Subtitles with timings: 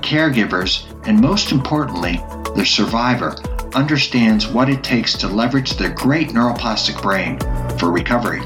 [0.00, 2.20] caregivers, and most importantly,
[2.54, 3.36] the survivor,
[3.74, 7.38] understands what it takes to leverage their great neuroplastic brain
[7.78, 8.40] for recovery.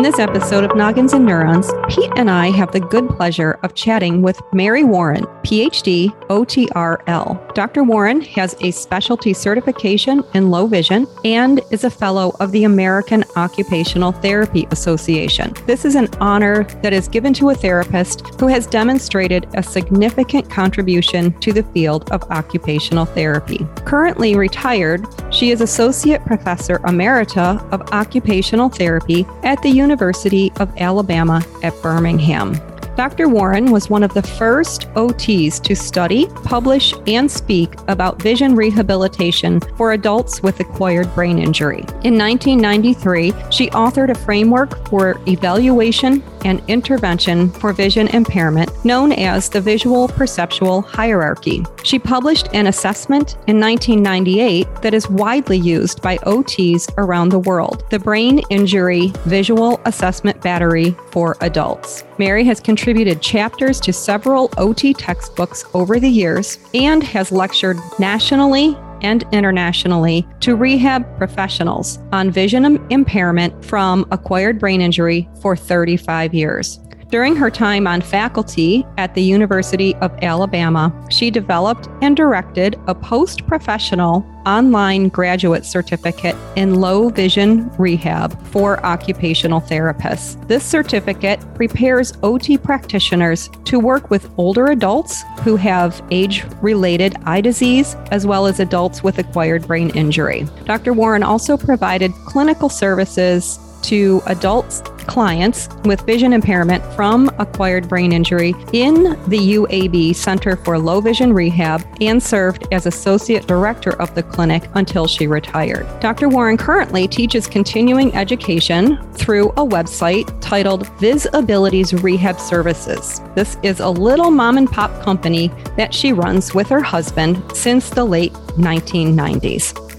[0.00, 3.74] In this episode of Noggins and Neurons, Pete and I have the good pleasure of
[3.74, 7.54] chatting with Mary Warren, PhD, OTRL.
[7.54, 7.84] Dr.
[7.84, 13.24] Warren has a specialty certification in low vision and is a fellow of the American
[13.36, 15.52] Occupational Therapy Association.
[15.66, 20.48] This is an honor that is given to a therapist who has demonstrated a significant
[20.48, 23.66] contribution to the field of occupational therapy.
[23.84, 30.72] Currently retired, she is Associate Professor Emerita of Occupational Therapy at the University University of
[30.78, 32.54] Alabama at Birmingham.
[32.96, 33.28] Dr.
[33.28, 39.58] Warren was one of the first OTs to study, publish, and speak about vision rehabilitation
[39.76, 41.84] for adults with acquired brain injury.
[42.04, 49.48] In 1993, she authored a framework for evaluation and intervention for vision impairment known as
[49.48, 51.64] the Visual Perceptual Hierarchy.
[51.82, 57.84] She published an assessment in 1998 that is widely used by OTs around the world
[57.90, 62.04] the Brain Injury Visual Assessment Battery for Adults.
[62.18, 68.76] Mary has contributed chapters to several OT textbooks over the years and has lectured nationally
[69.02, 76.80] and internationally to rehab professionals on vision impairment from acquired brain injury for 35 years.
[77.10, 82.94] During her time on faculty at the University of Alabama, she developed and directed a
[82.94, 90.46] post professional online graduate certificate in low vision rehab for occupational therapists.
[90.46, 97.40] This certificate prepares OT practitioners to work with older adults who have age related eye
[97.40, 100.46] disease, as well as adults with acquired brain injury.
[100.64, 100.92] Dr.
[100.92, 108.54] Warren also provided clinical services to adults clients with vision impairment from acquired brain injury
[108.72, 114.22] in the UAB Center for Low Vision Rehab and served as associate director of the
[114.22, 115.86] clinic until she retired.
[116.00, 116.28] Dr.
[116.28, 123.20] Warren currently teaches continuing education through a website titled Visabilities Rehab Services.
[123.34, 127.90] This is a little mom and pop company that she runs with her husband since
[127.90, 129.89] the late 1990s.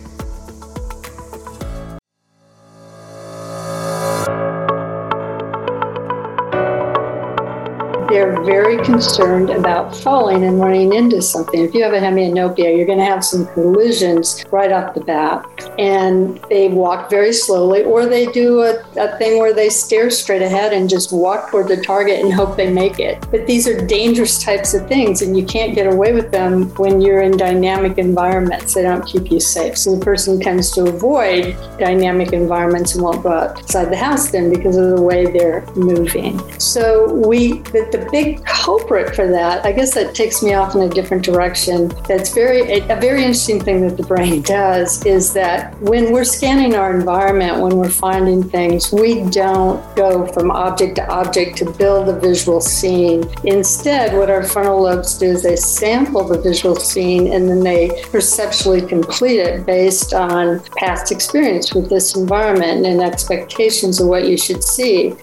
[8.46, 11.64] Very concerned about falling and running into something.
[11.64, 15.46] If you have a hemianopia, you're going to have some collisions right off the bat.
[15.80, 20.42] And they walk very slowly, or they do a, a thing where they stare straight
[20.42, 23.26] ahead and just walk toward the target and hope they make it.
[23.32, 27.02] But these are dangerous types of things, and you can't get away with them when
[27.02, 28.74] you're in dynamic environments.
[28.74, 29.78] They don't keep you safe.
[29.78, 34.50] So the person tends to avoid dynamic environments and won't go outside the house then
[34.50, 36.40] because of the way they're moving.
[36.60, 40.82] So we, the, the the culprit for that, I guess that takes me off in
[40.82, 41.90] a different direction.
[42.08, 46.76] That's very a very interesting thing that the brain does is that when we're scanning
[46.76, 52.10] our environment, when we're finding things, we don't go from object to object to build
[52.10, 53.24] a visual scene.
[53.44, 57.90] Instead, what our frontal lobes do is they sample the visual scene and then they
[58.12, 64.38] perceptually complete it based on past experience with this environment and expectations of what you
[64.38, 65.14] should see.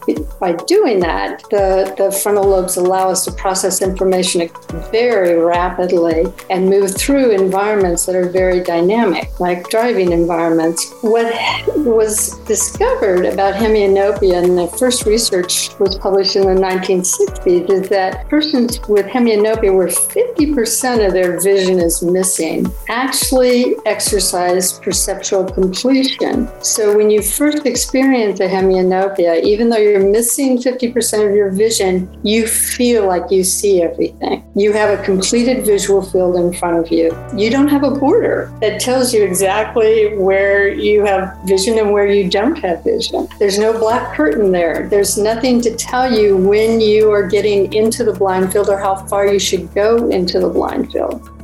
[0.40, 4.50] By doing that, the, the frontal lobes allow us to process information
[4.90, 10.92] very rapidly and move through environments that are very dynamic, like driving environments.
[11.02, 11.32] What
[11.76, 18.28] was discovered about hemianopia, and the first research was published in the 1960s, is that
[18.28, 26.48] persons with hemianopia, where 50% of their vision is missing, actually exercise perceptual completion.
[26.62, 32.08] So when you first experience a hemianopia, even though you're missing 50% of your vision,
[32.22, 34.44] you feel like you see everything.
[34.54, 37.16] You have a completed visual field in front of you.
[37.36, 42.06] You don't have a border that tells you exactly where you have vision and where
[42.06, 43.28] you don't have vision.
[43.38, 44.88] There's no black curtain there.
[44.88, 48.96] There's nothing to tell you when you are getting into the blind field or how
[49.06, 51.37] far you should go into the blind field.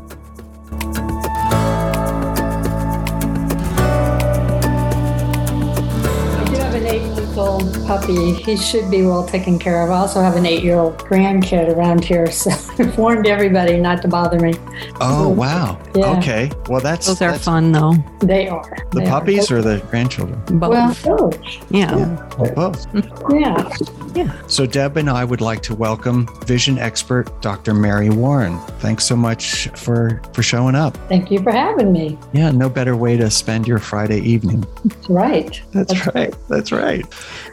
[7.87, 8.35] Puppy.
[8.35, 9.91] He should be well taken care of.
[9.91, 14.03] I also have an eight year old grandkid around here, so I've warned everybody not
[14.03, 14.55] to bother me.
[15.01, 15.81] Oh, wow.
[15.95, 16.17] Yeah.
[16.19, 16.51] Okay.
[16.69, 17.07] Well, that's.
[17.07, 17.95] Those are that's, fun, though.
[18.21, 18.77] They are.
[18.91, 19.59] The they puppies are.
[19.59, 20.41] or the grandchildren?
[20.59, 21.05] Both.
[21.07, 21.71] Well, both.
[21.71, 21.97] Yeah.
[21.97, 22.53] yeah.
[22.55, 22.87] Both.
[23.31, 23.71] yeah.
[24.15, 24.47] Yeah.
[24.47, 27.75] So, Deb and I would like to welcome vision expert Dr.
[27.75, 28.59] Mary Warren.
[28.79, 30.97] Thanks so much for for showing up.
[31.09, 32.17] Thank you for having me.
[32.33, 34.65] Yeah, no better way to spend your Friday evening.
[34.85, 35.63] That's right.
[35.73, 36.15] That's, That's right.
[36.15, 36.35] right.
[36.49, 37.05] That's right.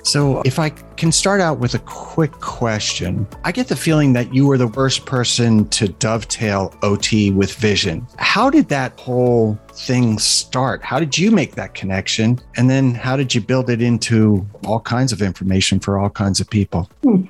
[0.04, 4.33] So, if I can start out with a quick question, I get the feeling that
[4.33, 8.07] you were the first person to dovetail OT with vision.
[8.17, 10.83] How did that whole thing start?
[10.83, 12.39] How did you make that connection?
[12.55, 16.39] And then how did you build it into all kinds of information for all kinds
[16.39, 16.89] of people?
[17.03, 17.23] Hmm.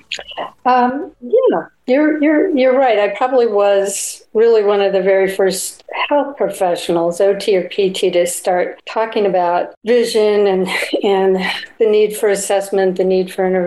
[0.66, 3.00] Um, yeah, you're, you're, you're right.
[3.00, 8.28] I probably was really one of the very first health professionals, OT or PT, to
[8.28, 10.68] start talking about vision and,
[11.04, 11.38] and
[11.80, 13.61] the need for assessment, the need for intervention.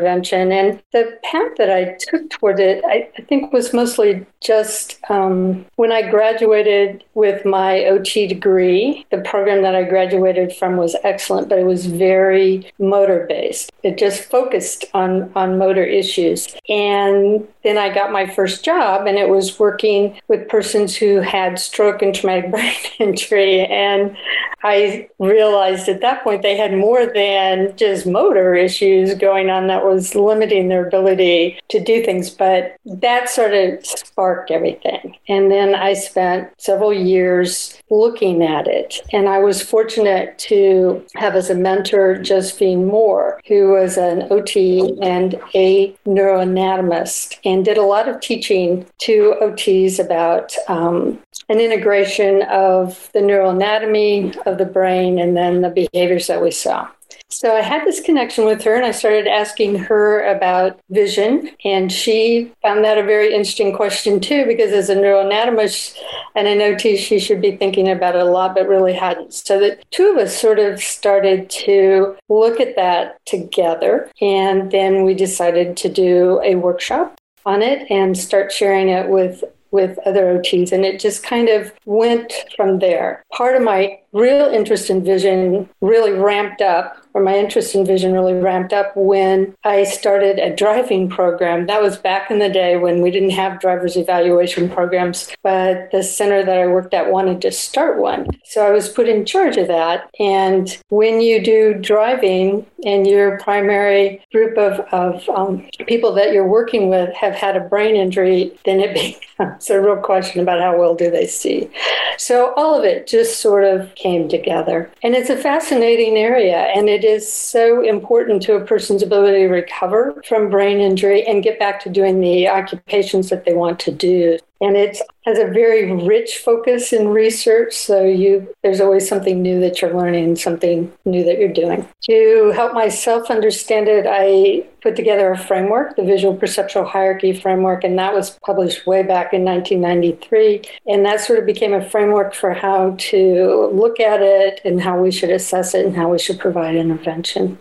[0.53, 5.65] And the path that I took toward it, I, I think, was mostly just um,
[5.77, 9.07] when I graduated with my OT degree.
[9.11, 13.73] The program that I graduated from was excellent, but it was very motor based.
[13.83, 16.55] It just focused on, on motor issues.
[16.69, 21.59] And then I got my first job, and it was working with persons who had
[21.59, 23.65] stroke and traumatic brain injury.
[23.67, 24.17] And
[24.63, 29.85] I realized at that point they had more than just motor issues going on that
[29.85, 32.31] was limiting their ability to do things.
[32.31, 35.17] But that sort of sparked everything.
[35.29, 39.01] And then I spent several years looking at it.
[39.13, 44.99] And I was fortunate to have as a mentor Josephine Moore, who was an OT
[45.03, 52.43] and a neuroanatomist and did a lot of teaching to OTs about um, an integration
[52.43, 56.89] of the neuroanatomy of the brain and then the behaviors that we saw.
[57.31, 61.51] So I had this connection with her and I started asking her about vision.
[61.65, 65.99] And she found that a very interesting question too, because as a neuroanatomist
[66.37, 69.35] and an OT, she should be thinking about it a lot, but really hadn't.
[69.35, 74.11] So the two of us sort of started to look at that together.
[74.21, 79.43] And then we decided to do a workshop on it and start sharing it with
[79.71, 80.71] with other OTs.
[80.71, 83.25] And it just kind of went from there.
[83.33, 88.13] Part of my real interest in vision really ramped up or my interest in vision
[88.13, 91.67] really ramped up when I started a driving program.
[91.67, 96.03] That was back in the day when we didn't have driver's evaluation programs, but the
[96.03, 98.27] center that I worked at wanted to start one.
[98.45, 100.11] So I was put in charge of that.
[100.19, 106.49] And when you do driving and your primary group of, of um, people that you're
[106.49, 108.93] working with have had a brain injury, then it
[109.39, 111.71] becomes a real question about how well do they see.
[112.19, 114.91] So all of it just sort of came together.
[115.03, 119.49] And it's a fascinating area and it is so important to a person's ability to
[119.49, 123.93] recover from brain injury and get back to doing the occupations that they want to
[123.93, 124.39] do.
[124.61, 127.75] And it has a very rich focus in research.
[127.75, 131.89] So you there's always something new that you're learning, something new that you're doing.
[132.05, 137.85] To help myself understand it, I put together a framework, the Visual Perceptual Hierarchy Framework,
[137.85, 140.63] and that was published way back in 1993.
[140.87, 145.01] And that sort of became a framework for how to look at it and how
[145.01, 147.59] we should assess it and how we should provide intervention.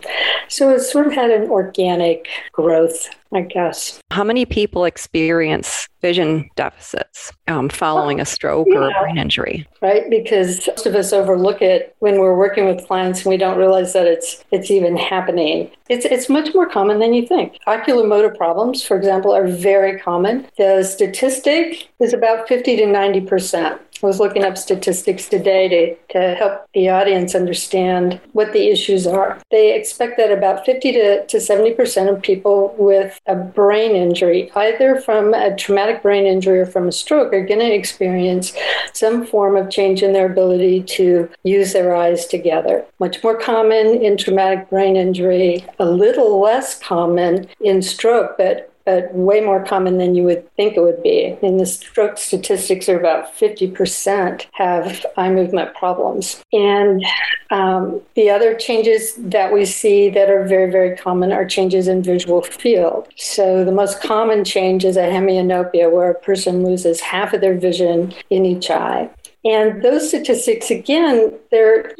[0.48, 4.00] So it sort of had an organic growth I guess.
[4.12, 8.76] How many people experience vision deficits um, following a stroke yeah.
[8.76, 9.66] or a brain injury?
[9.82, 13.58] Right, because most of us overlook it when we're working with clients and we don't
[13.58, 15.70] realize that it's it's even happening.
[15.88, 17.58] It's it's much more common than you think.
[17.66, 20.46] Oculomotor problems, for example, are very common.
[20.56, 23.80] The statistic is about 50 to 90 percent.
[24.04, 29.40] Was looking up statistics today to, to help the audience understand what the issues are.
[29.50, 35.00] They expect that about 50 to, to 70% of people with a brain injury, either
[35.00, 38.52] from a traumatic brain injury or from a stroke, are going to experience
[38.92, 42.84] some form of change in their ability to use their eyes together.
[43.00, 49.12] Much more common in traumatic brain injury, a little less common in stroke, but but
[49.14, 51.36] way more common than you would think it would be.
[51.42, 56.42] And the stroke statistics are about 50% have eye movement problems.
[56.52, 57.04] And
[57.50, 62.02] um, the other changes that we see that are very, very common are changes in
[62.02, 63.08] visual field.
[63.16, 67.56] So the most common change is a hemianopia, where a person loses half of their
[67.58, 69.10] vision in each eye.
[69.44, 71.34] And those statistics, again,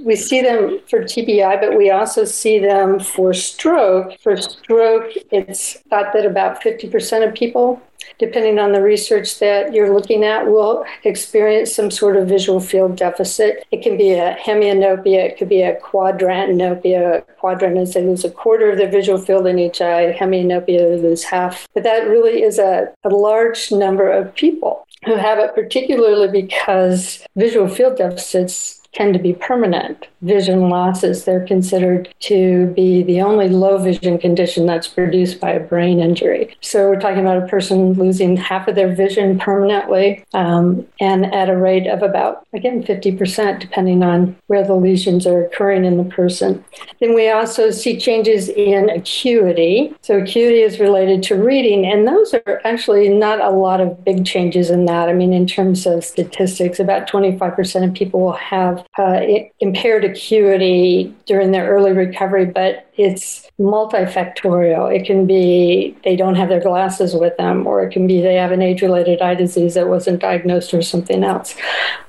[0.02, 4.18] we see them for TBI, but we also see them for stroke.
[4.20, 7.82] For stroke, it's thought that about 50% of people,
[8.18, 12.96] depending on the research that you're looking at, will experience some sort of visual field
[12.96, 13.66] deficit.
[13.70, 17.24] It can be a hemianopia, it could be a quadrantanopia.
[17.36, 20.98] Quadrant is they lose a quarter of their visual field in each eye, hemianopia, they
[20.98, 21.68] lose half.
[21.74, 27.24] But that really is a, a large number of people who have it, particularly because
[27.36, 31.24] visual field deficits tend to be permanent vision losses.
[31.24, 36.56] They're considered to be the only low vision condition that's produced by a brain injury.
[36.60, 41.50] So we're talking about a person losing half of their vision permanently um, and at
[41.50, 46.04] a rate of about, again, 50%, depending on where the lesions are occurring in the
[46.04, 46.64] person.
[47.00, 49.94] Then we also see changes in acuity.
[50.00, 54.24] So acuity is related to reading, and those are actually not a lot of big
[54.24, 55.08] changes in that.
[55.08, 59.20] I mean, in terms of statistics, about 25% of people will have Uh,
[59.60, 64.94] impaired acuity during their early recovery, but it's multifactorial.
[64.94, 68.34] It can be they don't have their glasses with them, or it can be they
[68.36, 71.54] have an age related eye disease that wasn't diagnosed or something else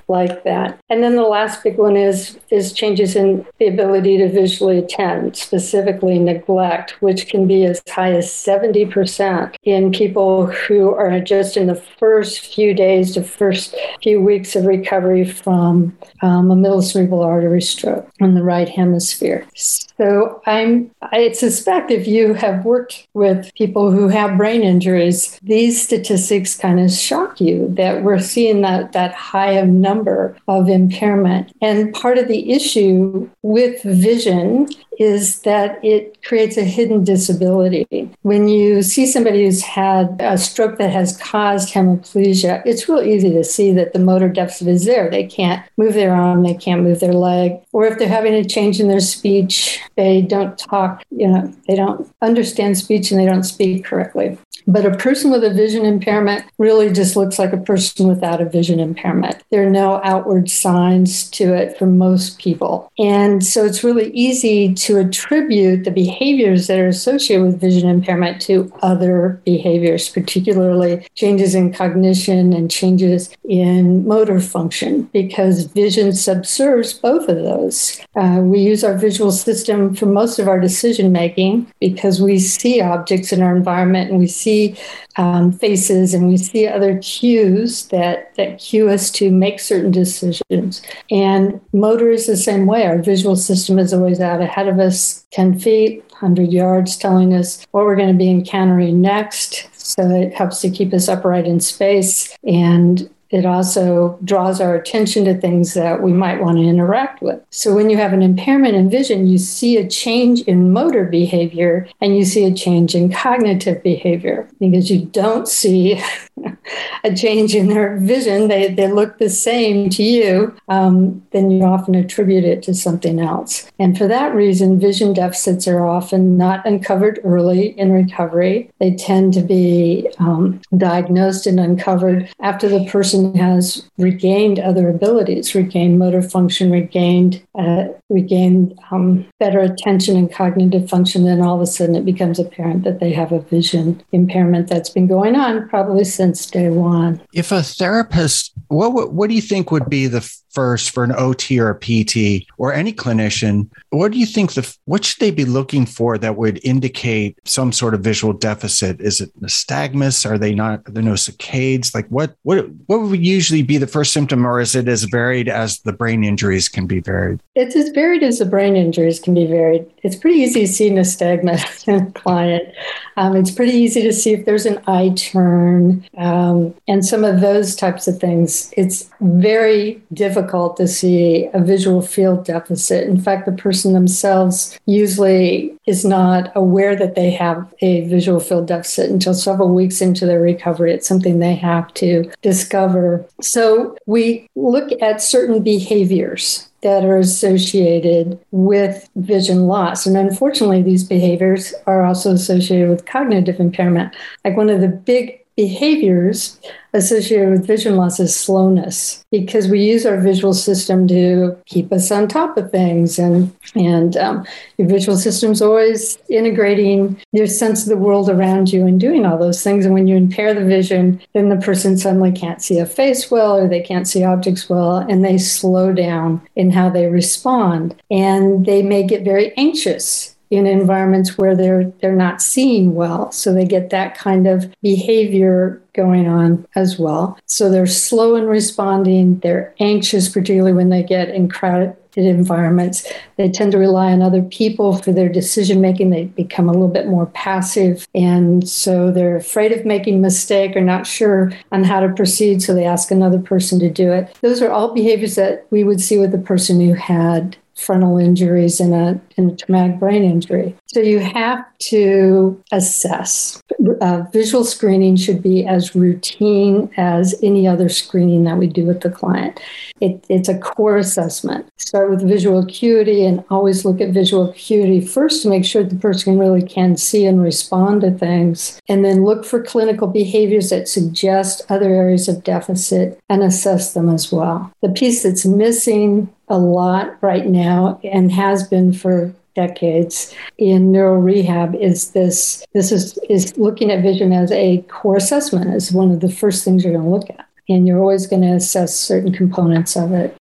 [0.08, 0.78] like that.
[0.88, 5.36] And then the last big one is is changes in the ability to visually attend,
[5.36, 11.66] specifically neglect, which can be as high as 70% in people who are just in
[11.66, 17.22] the first few days to first few weeks of recovery from um, a middle cerebral
[17.22, 19.46] artery stroke in the right hemisphere.
[19.54, 25.82] So I'm I suspect if you have worked with people who have brain injuries, these
[25.82, 31.52] statistics kind of shock you that we're seeing that that high of number of impairment.
[31.60, 34.68] And part of the issue with vision
[34.98, 38.10] is that it creates a hidden disability.
[38.22, 43.30] When you see somebody who's had a stroke that has caused hemiplegia, it's real easy
[43.30, 45.10] to see that the motor deficit is there.
[45.10, 48.44] They can't move their arm, they can't move their leg, or if they're having a
[48.44, 53.26] change in their speech, they don't talk, you know, they don't understand speech and they
[53.26, 54.38] don't speak correctly.
[54.68, 58.44] But a person with a vision impairment really just looks like a person without a
[58.44, 59.42] vision impairment.
[59.50, 62.90] There are no outward signs to it for most people.
[62.98, 68.40] And so it's really easy to attribute the behaviors that are associated with vision impairment
[68.42, 76.92] to other behaviors, particularly changes in cognition and changes in motor function, because vision subserves
[76.92, 78.00] both of those.
[78.16, 82.80] Uh, we use our visual system for most of our decision making because we see
[82.80, 84.76] objects in our environment and we see see
[85.16, 90.82] um, faces and we see other cues that, that cue us to make certain decisions.
[91.10, 92.86] And motor is the same way.
[92.86, 97.66] Our visual system is always out ahead of us, 10 feet, 100 yards, telling us
[97.72, 99.68] what we're going to be encountering next.
[99.72, 102.36] So it helps to keep us upright in space.
[102.46, 107.40] And it also draws our attention to things that we might want to interact with.
[107.50, 111.88] So when you have an impairment in vision, you see a change in motor behavior
[112.00, 116.00] and you see a change in cognitive behavior because you don't see
[117.04, 118.48] a change in their vision.
[118.48, 123.20] They, they look the same to you, um, then you often attribute it to something
[123.20, 123.70] else.
[123.78, 128.70] And for that reason, vision deficits are often not uncovered early in recovery.
[128.78, 135.54] They tend to be um, diagnosed and uncovered after the person has regained other abilities,
[135.54, 141.24] regained motor function, regained uh, regained um, better attention and cognitive function.
[141.24, 144.90] Then all of a sudden, it becomes apparent that they have a vision impairment that's
[144.90, 147.20] been going on probably since day one.
[147.32, 150.20] If a therapist, what what do you think would be the
[150.56, 154.76] first for an OT or a PT or any clinician, what do you think the
[154.86, 158.98] what should they be looking for that would indicate some sort of visual deficit?
[158.98, 160.28] Is it nystagmus?
[160.28, 160.80] Are they not?
[160.88, 161.94] Are there no saccades?
[161.94, 165.50] Like what what what would usually be the first symptom, or is it as varied
[165.50, 167.42] as the brain injuries can be varied?
[167.54, 169.84] It's as varied as the brain injuries can be varied.
[170.04, 172.72] It's pretty easy to see nystagmus in a client.
[173.16, 177.40] Um, it's pretty easy to see if there's an eye turn um, and some of
[177.40, 178.72] those types of things.
[178.76, 183.08] It's very difficult difficult to see a visual field deficit.
[183.08, 188.66] In fact, the person themselves usually is not aware that they have a visual field
[188.66, 190.92] deficit until several weeks into their recovery.
[190.92, 193.24] It's something they have to discover.
[193.40, 200.06] So we look at certain behaviors that are associated with vision loss.
[200.06, 204.14] And unfortunately, these behaviors are also associated with cognitive impairment.
[204.44, 206.60] Like one of the big behaviors
[206.92, 212.10] associated with vision loss is slowness because we use our visual system to keep us
[212.10, 214.46] on top of things and and um,
[214.78, 219.38] your visual system's always integrating your sense of the world around you and doing all
[219.38, 222.86] those things and when you impair the vision then the person suddenly can't see a
[222.86, 227.06] face well or they can't see objects well and they slow down in how they
[227.06, 233.32] respond and they may get very anxious in environments where they're they're not seeing well.
[233.32, 237.38] So they get that kind of behavior going on as well.
[237.46, 239.40] So they're slow in responding.
[239.40, 243.10] They're anxious particularly when they get in crowded environments.
[243.36, 246.10] They tend to rely on other people for their decision making.
[246.10, 248.06] They become a little bit more passive.
[248.14, 252.62] And so they're afraid of making mistake or not sure on how to proceed.
[252.62, 254.34] So they ask another person to do it.
[254.40, 258.80] Those are all behaviors that we would see with a person who had frontal injuries
[258.80, 260.74] in a, and a traumatic brain injury.
[260.86, 263.62] So you have to assess.
[264.00, 269.02] Uh, visual screening should be as routine as any other screening that we do with
[269.02, 269.60] the client.
[270.00, 271.70] It, it's a core assessment.
[271.76, 275.96] Start with visual acuity and always look at visual acuity first to make sure the
[275.96, 278.80] person really can see and respond to things.
[278.88, 284.08] And then look for clinical behaviors that suggest other areas of deficit and assess them
[284.08, 284.72] as well.
[284.82, 289.25] The piece that's missing a lot right now and has been for
[289.56, 295.16] decades in neuro rehab is this this is is looking at vision as a core
[295.16, 298.26] assessment is one of the first things you're going to look at and you're always
[298.26, 300.36] going to assess certain components of it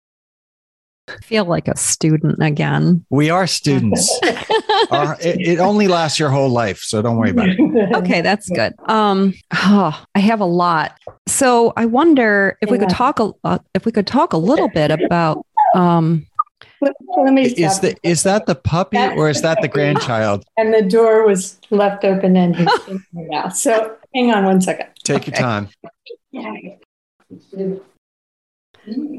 [1.07, 3.05] I feel like a student again.
[3.12, 4.10] We are students.
[4.89, 7.60] Our, it, it, only lasts your whole life, so don't worry about it.
[7.95, 8.74] Okay, that's good.
[8.89, 10.98] Um, oh, I have a lot.
[11.27, 12.71] So I wonder if yeah.
[12.71, 16.21] we could talk a uh, if we could talk a little bit about um, let
[16.21, 16.35] me
[16.82, 20.44] is the is that the puppy or is that the grandchild?
[20.58, 23.50] And the door was left open and he's in now.
[23.50, 24.89] So hang on one second.
[25.04, 25.32] Take okay.
[25.32, 25.70] your time.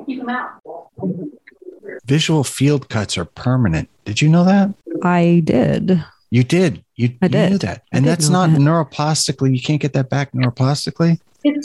[0.06, 0.60] Keep them out.
[2.04, 3.88] Visual field cuts are permanent.
[4.04, 4.74] Did you know that?
[5.02, 6.04] I did.
[6.30, 6.84] You did.
[6.96, 7.44] You, I did.
[7.44, 7.82] You knew that.
[7.92, 8.60] And that's not that.
[8.60, 9.54] neuroplastically.
[9.54, 11.20] You can't get that back neuroplastically.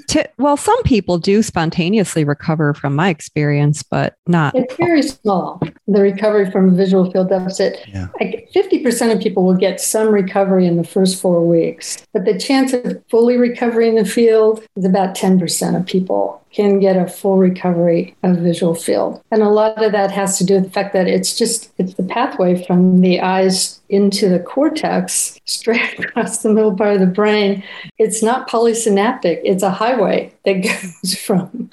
[0.10, 4.56] To, well, some people do spontaneously recover from my experience, but not.
[4.56, 7.80] It's very small, the recovery from a visual field deficit.
[7.88, 8.08] Yeah.
[8.20, 12.38] Like 50% of people will get some recovery in the first four weeks, but the
[12.38, 17.38] chance of fully recovering the field is about 10% of people can get a full
[17.38, 19.22] recovery of visual field.
[19.32, 21.94] And a lot of that has to do with the fact that it's just it's
[21.94, 27.06] the pathway from the eyes into the cortex straight across the middle part of the
[27.06, 27.64] brain.
[27.98, 29.42] It's not polysynaptic.
[29.44, 30.54] It's a highway that
[31.02, 31.70] goes from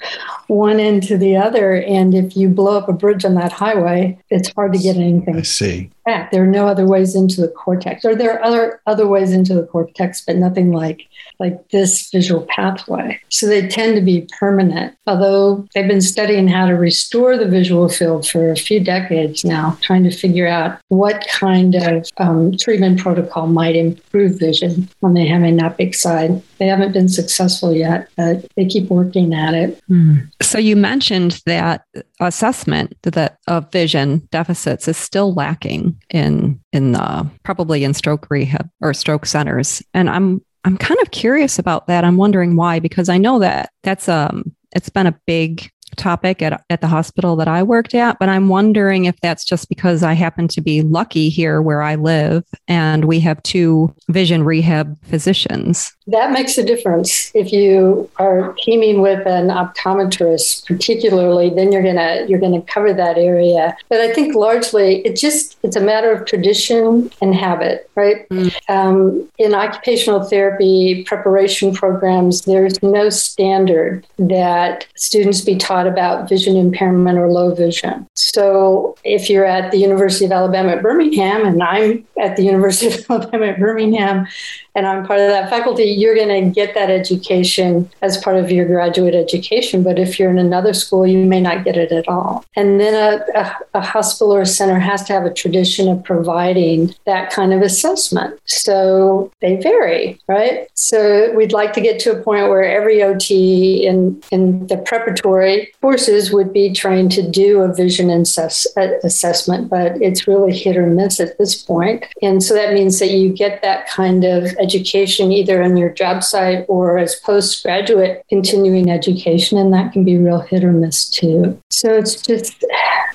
[0.47, 4.17] one end to the other and if you blow up a bridge on that highway,
[4.29, 5.37] it's hard to get anything.
[5.37, 5.89] I see.
[6.31, 9.53] There are no other ways into the cortex, or there are other other ways into
[9.53, 11.07] the cortex, but nothing like
[11.39, 13.19] like this visual pathway.
[13.29, 14.95] So they tend to be permanent.
[15.07, 19.77] Although they've been studying how to restore the visual field for a few decades now,
[19.81, 25.25] trying to figure out what kind of um, treatment protocol might improve vision on the
[25.25, 26.41] hemianopic side.
[26.59, 29.81] They haven't been successful yet, but they keep working at it.
[29.89, 30.29] Mm.
[30.41, 31.85] So you mentioned that
[32.19, 38.69] assessment that of vision deficits is still lacking in in the probably in stroke rehab
[38.81, 42.03] or stroke centers, and I'm I'm kind of curious about that.
[42.03, 46.63] I'm wondering why because I know that that's um it's been a big topic at,
[46.69, 50.13] at the hospital that I worked at, but I'm wondering if that's just because I
[50.13, 55.93] happen to be lucky here where I live and we have two vision rehab physicians.
[56.11, 57.31] That makes a difference.
[57.35, 63.17] If you are teaming with an optometrist, particularly, then you're gonna you're gonna cover that
[63.17, 63.77] area.
[63.89, 68.27] But I think largely it just it's a matter of tradition and habit, right?
[68.29, 68.55] Mm.
[68.69, 76.55] Um, in occupational therapy preparation programs, there's no standard that students be taught about vision
[76.57, 78.07] impairment or low vision.
[78.15, 82.87] So if you're at the University of Alabama at Birmingham, and I'm at the University
[82.87, 84.27] of Alabama at Birmingham,
[84.75, 88.51] and I'm part of that faculty, you're going to get that education as part of
[88.51, 89.83] your graduate education.
[89.83, 92.45] But if you're in another school, you may not get it at all.
[92.55, 96.03] And then a, a, a hospital or a center has to have a tradition of
[96.03, 98.39] providing that kind of assessment.
[98.45, 100.67] So they vary, right?
[100.73, 105.71] So we'd like to get to a point where every OT in, in the preparatory
[105.81, 110.77] courses would be trained to do a vision assess, uh, assessment, but it's really hit
[110.77, 112.05] or miss at this point.
[112.21, 116.23] And so that means that you get that kind of education either on your job
[116.23, 121.61] site or as postgraduate continuing education, and that can be real hit or miss too.
[121.69, 122.63] So it's just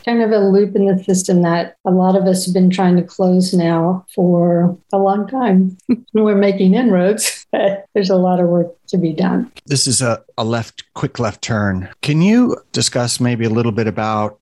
[0.05, 2.97] kind of a loop in the system that a lot of us have been trying
[2.97, 5.77] to close now for a long time.
[6.13, 9.51] We're making inroads, but there's a lot of work to be done.
[9.67, 11.89] This is a, a left, quick left turn.
[12.03, 14.39] Can you discuss maybe a little bit about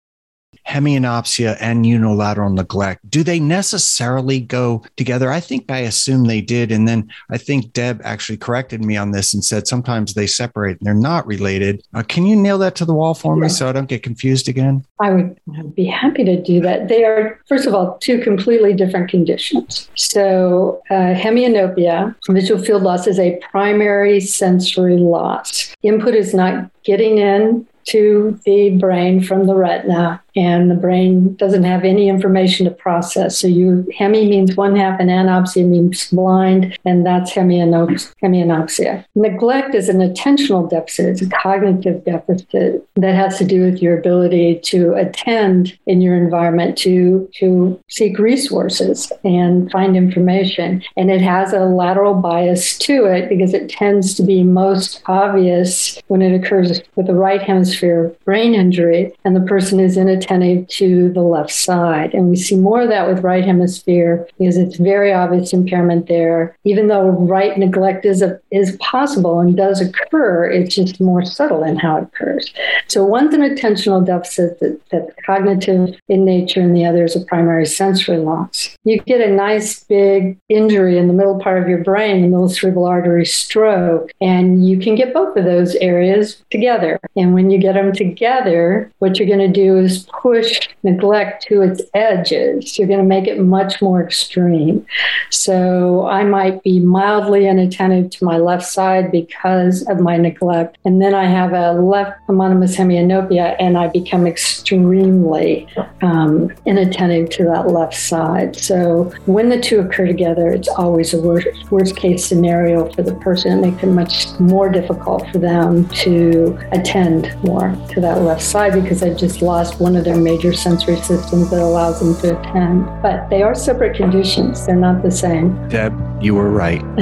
[0.67, 5.31] hemianopsia and unilateral neglect, do they necessarily go together?
[5.31, 6.73] I think I assume they did.
[6.73, 10.79] And then I think Deb actually corrected me on this and said sometimes they separate
[10.79, 11.83] and they're not related.
[11.95, 14.49] Uh, can you nail that to the wall for me so I don't get confused
[14.49, 14.85] again?
[15.01, 16.89] I would be happy to do that.
[16.89, 19.89] They are, first of all, two completely different conditions.
[19.97, 25.75] So, uh, hemianopia, visual field loss, is a primary sensory loss.
[25.83, 31.65] Input is not getting in to the brain from the retina and the brain doesn't
[31.65, 33.39] have any information to process.
[33.39, 39.05] So you hemi means one half and anopsia means blind, and that's hemianopsia.
[39.15, 43.99] Neglect is an attentional deficit, it's a cognitive deficit that has to do with your
[43.99, 50.83] ability to attend in your environment, to, to seek resources and find information.
[50.97, 56.01] And it has a lateral bias to it because it tends to be most obvious
[56.09, 60.21] when it occurs with the right hemisphere brain injury and the person is in a
[60.23, 62.15] attentive to the left side.
[62.15, 66.57] And we see more of that with right hemisphere because it's very obvious impairment there.
[66.65, 71.63] Even though right neglect is, a, is possible and does occur, it's just more subtle
[71.63, 72.53] in how it occurs.
[72.89, 77.21] So one's an attentional deficit that, that's cognitive in nature, and the other is a
[77.21, 78.77] primary sensory loss.
[78.85, 82.49] You get a nice big injury in the middle part of your brain, the middle
[82.49, 86.99] cerebral artery stroke, and you can get both of those areas together.
[87.17, 91.63] And when you get them together, what you're going to do is push neglect to
[91.63, 92.79] its edges.
[92.79, 94.87] You're going to make it much more extreme.
[95.31, 100.79] So I might be mildly inattentive to my left side because of my neglect.
[100.85, 105.69] And then I have a left homonymous hemianopia and I become extremely
[106.03, 108.57] um, inattentive to that left side.
[108.57, 113.15] So when the two occur together, it's always a worst, worst case scenario for the
[113.17, 113.59] person.
[113.59, 118.75] It makes it much more difficult for them to attend more to that left side
[118.75, 122.87] because I've just lost one of their major sensory systems that allows them to attend.
[123.03, 125.69] But they are separate conditions, they're not the same.
[125.69, 126.81] Deb, you were right.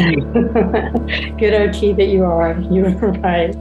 [1.39, 2.59] Good OT that you are.
[2.71, 3.55] You were right.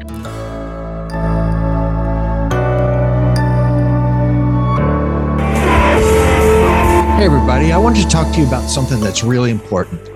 [7.17, 10.09] Hey, everybody, I wanted to talk to you about something that's really important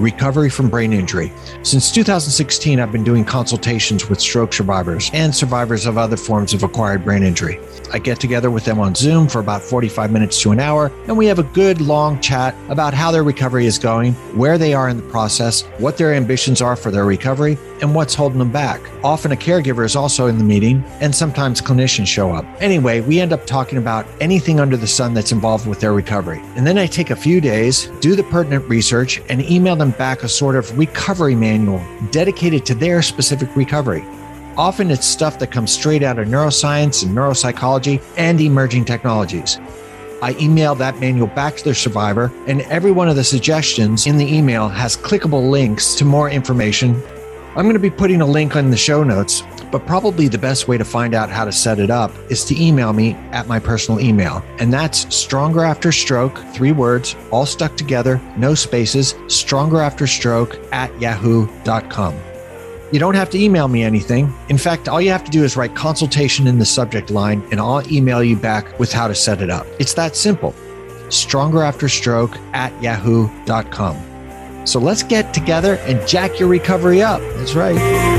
[0.00, 1.32] recovery from brain injury.
[1.62, 6.62] Since 2016, I've been doing consultations with stroke survivors and survivors of other forms of
[6.62, 7.60] acquired brain injury.
[7.92, 11.16] I get together with them on Zoom for about 45 minutes to an hour, and
[11.16, 14.88] we have a good long chat about how their recovery is going, where they are
[14.88, 18.80] in the process, what their ambitions are for their recovery, and what's holding them back.
[19.04, 22.44] Often a caregiver is also in the meeting, and sometimes clinicians show up.
[22.60, 26.40] Anyway, we end up talking about anything under the sun that's involved with their recovery.
[26.56, 30.22] And then I take a few days, do the pertinent research, and email them back
[30.22, 34.04] a sort of recovery manual dedicated to their specific recovery.
[34.56, 39.58] Often it's stuff that comes straight out of neuroscience and neuropsychology and emerging technologies.
[40.22, 44.16] I email that manual back to the survivor, and every one of the suggestions in
[44.16, 47.02] the email has clickable links to more information.
[47.56, 49.42] I'm going to be putting a link on the show notes,
[49.74, 52.62] but probably the best way to find out how to set it up is to
[52.62, 54.40] email me at my personal email.
[54.60, 60.56] And that's stronger after stroke, three words, all stuck together, no spaces, stronger after stroke
[60.70, 62.14] at yahoo.com.
[62.92, 64.32] You don't have to email me anything.
[64.48, 67.58] In fact, all you have to do is write consultation in the subject line, and
[67.58, 69.66] I'll email you back with how to set it up.
[69.80, 70.54] It's that simple.
[71.08, 73.96] Stronger After Stroke at yahoo.com.
[74.68, 77.20] So let's get together and jack your recovery up.
[77.34, 78.13] That's right.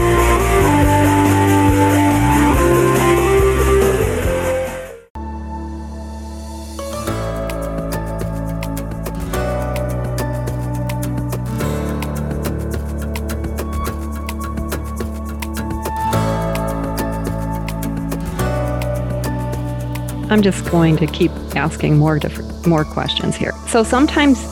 [20.35, 23.53] I'm just going to keep asking more different, more questions here.
[23.69, 24.45] So sometimes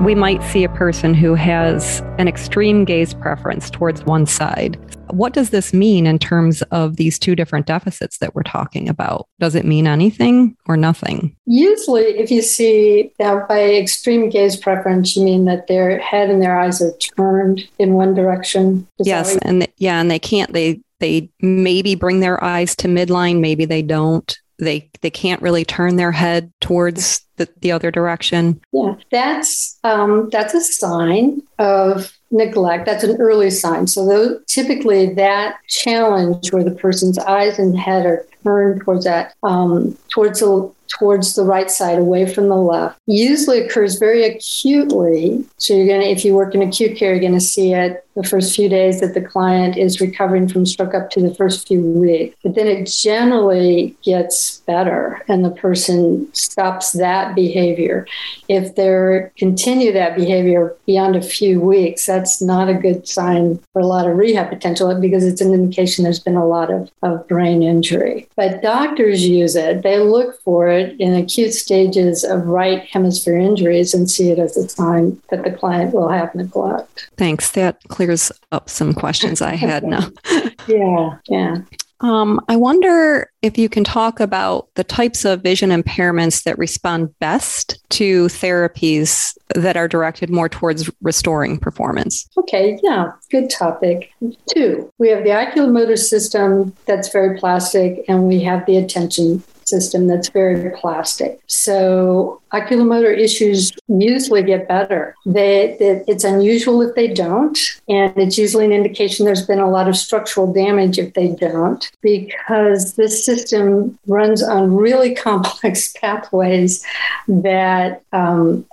[0.00, 4.76] we might see a person who has an extreme gaze preference towards one side.
[5.10, 9.28] What does this mean in terms of these two different deficits that we're talking about?
[9.38, 11.36] Does it mean anything or nothing?
[11.46, 16.42] Usually, if you see that by extreme gaze preference, you mean that their head and
[16.42, 18.88] their eyes are turned in one direction.
[18.98, 20.52] Is yes, and yeah, and they can't.
[20.52, 25.64] They they maybe bring their eyes to midline, maybe they don't they they can't really
[25.64, 28.60] turn their head towards the, the other direction.
[28.72, 32.86] Yeah that's um, that's a sign of neglect.
[32.86, 33.86] That's an early sign.
[33.86, 39.34] So those, typically that challenge where the person's eyes and head are turned towards that
[39.42, 42.98] um, towards the towards the right side away from the left.
[43.06, 45.44] Usually occurs very acutely.
[45.58, 48.04] So you're going to if you work in acute care you're going to see it
[48.14, 51.68] the first few days that the client is recovering from stroke up to the first
[51.68, 52.36] few weeks.
[52.42, 58.06] But then it generally gets better and the person stops that behavior.
[58.48, 63.80] If they continue that behavior beyond a few weeks that's not a good sign for
[63.80, 67.26] a lot of rehab potential because it's an indication there's been a lot of, of
[67.28, 68.28] brain injury.
[68.36, 69.82] But doctors use it.
[69.82, 74.56] They look for it in acute stages of right hemisphere injuries and see it as
[74.56, 77.10] a sign that the client will have neglect.
[77.16, 77.52] Thanks.
[77.52, 80.08] That clears up some questions I had now.
[80.66, 81.56] yeah, yeah.
[82.00, 87.18] Um, I wonder if you can talk about the types of vision impairments that respond
[87.18, 92.28] best to therapies that are directed more towards restoring performance.
[92.36, 94.12] Okay, yeah, good topic.
[94.54, 100.06] Two, we have the oculomotor system that's very plastic, and we have the attention system
[100.06, 101.40] that's very plastic.
[101.46, 105.14] So oculomotor issues usually get better.
[105.26, 109.70] They, they, it's unusual if they don't, and it's usually an indication there's been a
[109.70, 116.84] lot of structural damage if they don't, because this system runs on really complex pathways
[117.26, 118.66] that um,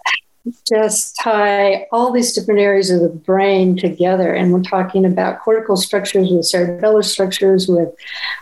[0.68, 4.34] just tie all these different areas of the brain together.
[4.34, 7.90] And we're talking about cortical structures with cerebellar structures with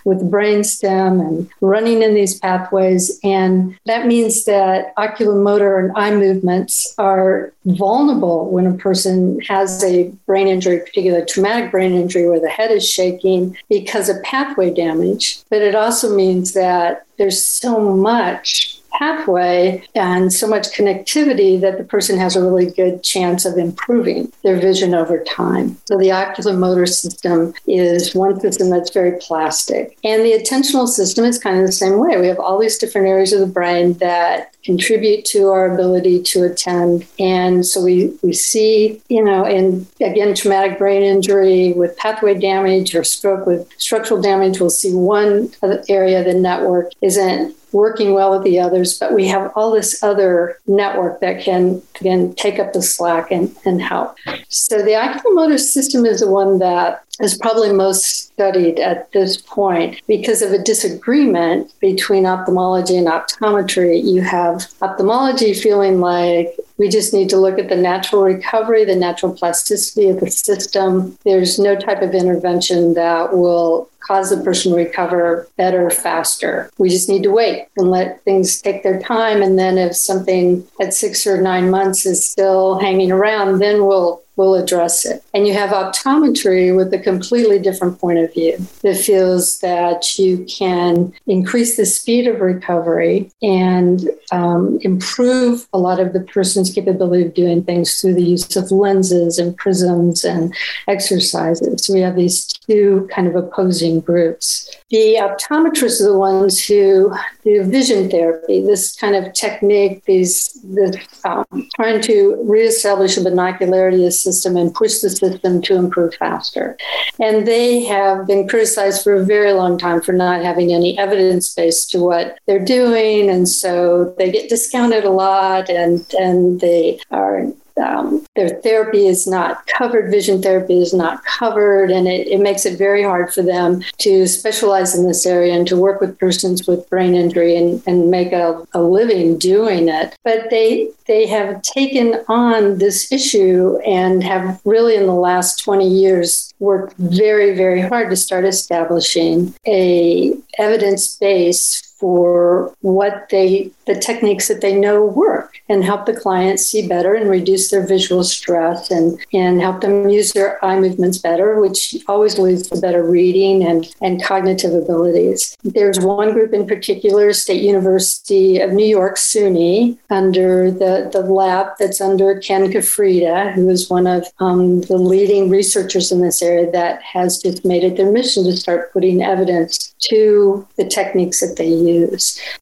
[0.05, 3.19] with the brain stem and running in these pathways.
[3.23, 10.09] And that means that oculomotor and eye movements are vulnerable when a person has a
[10.25, 15.43] brain injury particularly traumatic brain injury where the head is shaking because of pathway damage.
[15.49, 21.83] But it also means that there's so much pathway and so much connectivity that the
[21.83, 25.77] person has a really good chance of improving their vision over time.
[25.85, 29.97] So the oculomotor system is one system that's very plastic.
[30.03, 32.19] And the attentional system is kind of the same way.
[32.19, 36.43] We have all these different areas of the brain that contribute to our ability to
[36.43, 37.05] attend.
[37.19, 42.95] And so we, we see, you know, in again, traumatic brain injury with pathway damage
[42.95, 45.51] or stroke with structural damage, we'll see one
[45.89, 50.01] area of the network isn't working well with the others, but we have all this
[50.03, 54.15] other network that can again take up the slack and, and help.
[54.47, 60.01] So the oculomotor system is the one that is probably most studied at this point
[60.07, 64.03] because of a disagreement between ophthalmology and optometry.
[64.03, 68.95] You have ophthalmology feeling like We just need to look at the natural recovery, the
[68.95, 71.17] natural plasticity of the system.
[71.23, 76.69] There's no type of intervention that will cause the person to recover better faster.
[76.77, 79.41] We just need to wait and let things take their time.
[79.41, 84.22] And then if something at six or nine months is still hanging around, then we'll
[84.35, 85.23] will address it.
[85.33, 90.45] And you have optometry with a completely different point of view that feels that you
[90.45, 97.25] can increase the speed of recovery and um, improve a lot of the person's capability
[97.25, 100.53] of doing things through the use of lenses and prisms and
[100.87, 101.85] exercises.
[101.85, 104.69] So we have these two kind of opposing groups.
[104.89, 110.95] The optometrists are the ones who do vision therapy, this kind of technique, these this,
[111.25, 116.77] um, trying to reestablish a binocularity system and push the system to improve faster.
[117.19, 121.53] And they have been criticized for a very long time for not having any evidence
[121.53, 123.29] base to what they're doing.
[123.29, 129.27] And so they get discounted a lot and, and they are um, their therapy is
[129.27, 133.41] not covered, vision therapy is not covered, and it, it makes it very hard for
[133.41, 137.81] them to specialize in this area and to work with persons with brain injury and,
[137.85, 140.15] and make a, a living doing it.
[140.23, 145.87] But they they have taken on this issue and have really in the last 20
[145.87, 153.95] years worked very, very hard to start establishing a evidence base for what they the
[153.95, 158.25] techniques that they know work and help the clients see better and reduce their visual
[158.25, 163.03] stress and and help them use their eye movements better which always leads to better
[163.03, 169.15] reading and and cognitive abilities there's one group in particular state university of new york
[169.15, 174.97] suny under the the lab that's under ken Ciuffreda who is one of um, the
[174.97, 179.23] leading researchers in this area that has just made it their mission to start putting
[179.23, 181.92] evidence to the techniques that they use.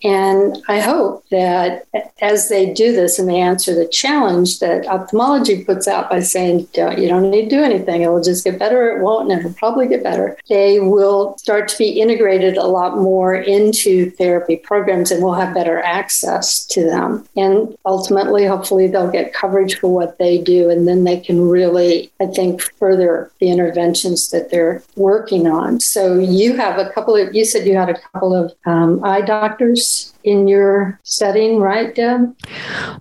[0.04, 1.88] And I hope that
[2.22, 6.68] as they do this and they answer the challenge that ophthalmology puts out by saying,
[6.76, 9.54] you don't need to do anything, it will just get better, it won't, and it'll
[9.54, 15.12] probably get better, they will start to be integrated a lot more into therapy programs
[15.12, 17.28] and we'll have better access to them.
[17.36, 22.12] And ultimately, hopefully, they'll get coverage for what they do, and then they can really,
[22.20, 25.80] I think, further the interventions that they're working on.
[25.80, 29.22] So you have a couple of you said you had a couple of um, eye
[29.22, 32.36] doctors in your setting, right, Deb?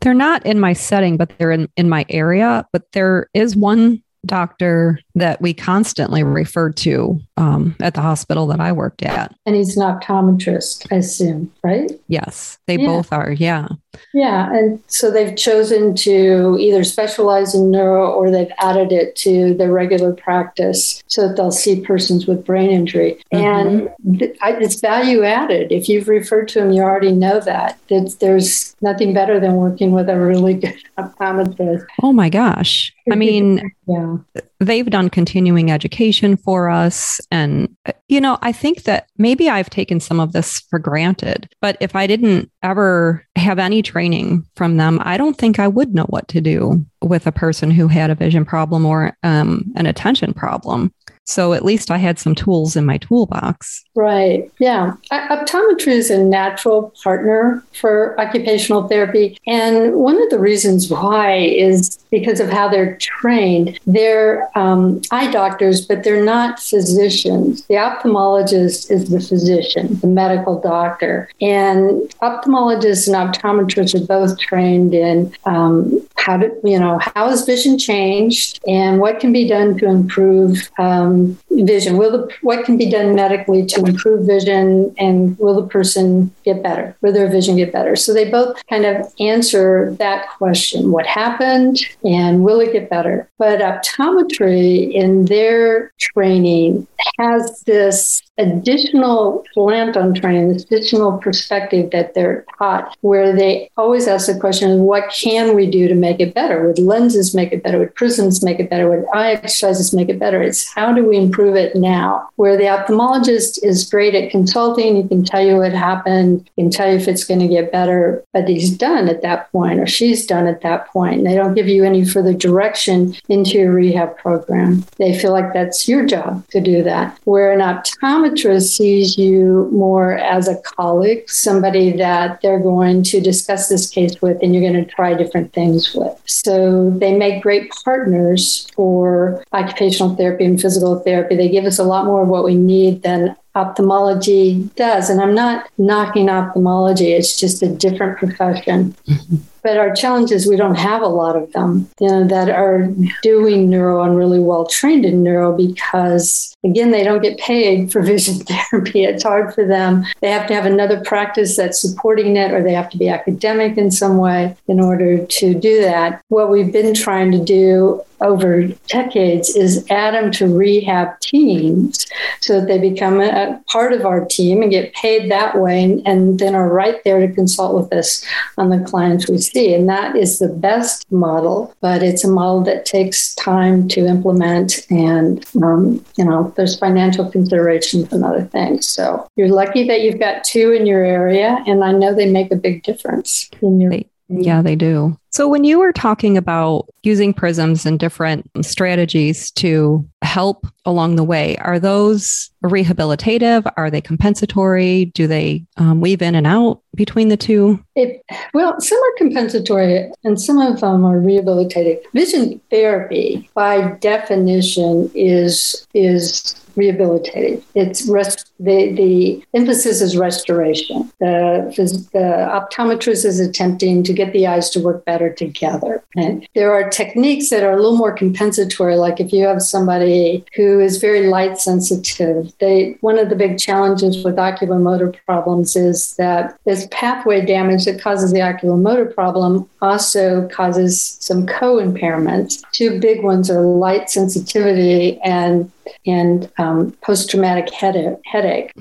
[0.00, 2.66] They're not in my setting, but they're in, in my area.
[2.72, 8.60] But there is one doctor that we constantly referred to um, at the hospital that
[8.60, 9.34] I worked at.
[9.46, 11.90] And he's an optometrist, I assume, right?
[12.08, 12.86] Yes, they yeah.
[12.86, 13.32] both are.
[13.32, 13.68] Yeah.
[14.12, 14.52] Yeah.
[14.52, 19.72] And so they've chosen to either specialize in neuro or they've added it to their
[19.72, 23.20] regular practice so that they'll see persons with brain injury.
[23.32, 23.88] Mm-hmm.
[24.04, 25.72] And th- it's value added.
[25.72, 27.78] If you've referred to them, you already know that.
[27.88, 31.86] That there's nothing better than working with a really good optometrist.
[32.02, 32.94] Oh my gosh.
[33.10, 34.16] I mean, yeah.
[34.60, 37.20] they've done continuing education for us.
[37.30, 37.74] And,
[38.08, 41.48] you know, I think that maybe I've taken some of this for granted.
[41.60, 45.94] But if I didn't ever have any training from them, I don't think I would
[45.94, 49.86] know what to do with a person who had a vision problem or um, an
[49.86, 50.92] attention problem.
[51.26, 53.84] So at least I had some tools in my toolbox.
[53.94, 54.50] Right.
[54.58, 54.94] Yeah.
[55.12, 59.38] Optometry is a natural partner for occupational therapy.
[59.46, 63.78] And one of the reasons why is because of how they're trained.
[63.86, 67.64] They're um, eye doctors, but they're not physicians.
[67.66, 71.28] The ophthalmologist is the physician, the medical doctor.
[71.40, 77.44] And ophthalmologists and optometrists are both trained in um, how to, you know, how has
[77.44, 81.96] vision changed and what can be done to improve um, vision?
[81.96, 86.62] Will the, what can be done medically to improve vision and will the person get
[86.62, 86.96] better?
[87.00, 87.96] Will their vision get better?
[87.96, 93.28] So they both kind of answer that question what happened and will it get better?
[93.38, 96.86] But optometry in their training
[97.18, 104.26] has this additional on training, this additional perspective that they're taught, where they always ask
[104.26, 106.66] the question, what can we do to make it better?
[106.66, 107.78] Would lenses make it better?
[107.78, 108.88] Would prisms make it better?
[108.88, 110.42] Would eye exercises make it better?
[110.42, 112.28] It's how do we improve it now?
[112.36, 116.70] Where the ophthalmologist is great at consulting, he can tell you what happened, he can
[116.70, 119.86] tell you if it's going to get better, but he's done at that point or
[119.86, 121.18] she's done at that point.
[121.18, 124.84] And they don't give you any further direction into your rehab program.
[124.96, 127.18] They feel like that's your job to do that.
[127.24, 133.20] Where an optometrist optometrist sees you more as a colleague, somebody that they're going to
[133.20, 136.20] discuss this case with and you're going to try different things with.
[136.26, 141.36] So they make great partners for occupational therapy and physical therapy.
[141.36, 145.10] They give us a lot more of what we need than ophthalmology does.
[145.10, 148.94] And I'm not knocking ophthalmology, it's just a different profession.
[149.06, 149.36] Mm-hmm.
[149.62, 152.88] But our challenge is we don't have a lot of them, you know, that are
[153.22, 158.02] doing neuro and really well trained in neuro because again, they don't get paid for
[158.02, 159.04] vision therapy.
[159.04, 160.04] It's hard for them.
[160.20, 163.76] They have to have another practice that's supporting it, or they have to be academic
[163.76, 166.22] in some way in order to do that.
[166.28, 172.06] What we've been trying to do over decades is add them to rehab teams
[172.40, 176.06] so that they become a, part of our team and get paid that way and,
[176.06, 178.24] and, then are right there to consult with us
[178.56, 179.74] on the clients we see.
[179.74, 184.86] And that is the best model, but it's a model that takes time to implement
[184.90, 188.88] and, um, you know, there's financial considerations and other things.
[188.88, 192.52] So you're lucky that you've got two in your area, and I know they make
[192.52, 193.92] a big difference in your.
[194.28, 195.18] Yeah, they do.
[195.32, 201.24] So, when you were talking about using prisms and different strategies to help along the
[201.24, 203.70] way, are those rehabilitative?
[203.76, 205.06] Are they compensatory?
[205.06, 207.82] Do they um, weave in and out between the two?
[207.94, 212.02] It, well, some are compensatory and some of them are rehabilitative.
[212.12, 217.62] Vision therapy, by definition, is is rehabilitative.
[217.74, 221.10] It's rest, the, the emphasis is restoration.
[221.20, 221.72] The,
[222.12, 226.02] the optometrist is attempting to get the eyes to work better together.
[226.16, 230.44] And there are techniques that are a little more compensatory, like if you have somebody
[230.54, 236.14] who is very light sensitive, they one of the big challenges with oculomotor problems is
[236.16, 242.62] that this pathway damage that causes the oculomotor problem also causes some co-impairments.
[242.72, 245.70] Two big ones are light sensitivity and
[246.06, 248.72] and um, post traumatic headache, headache,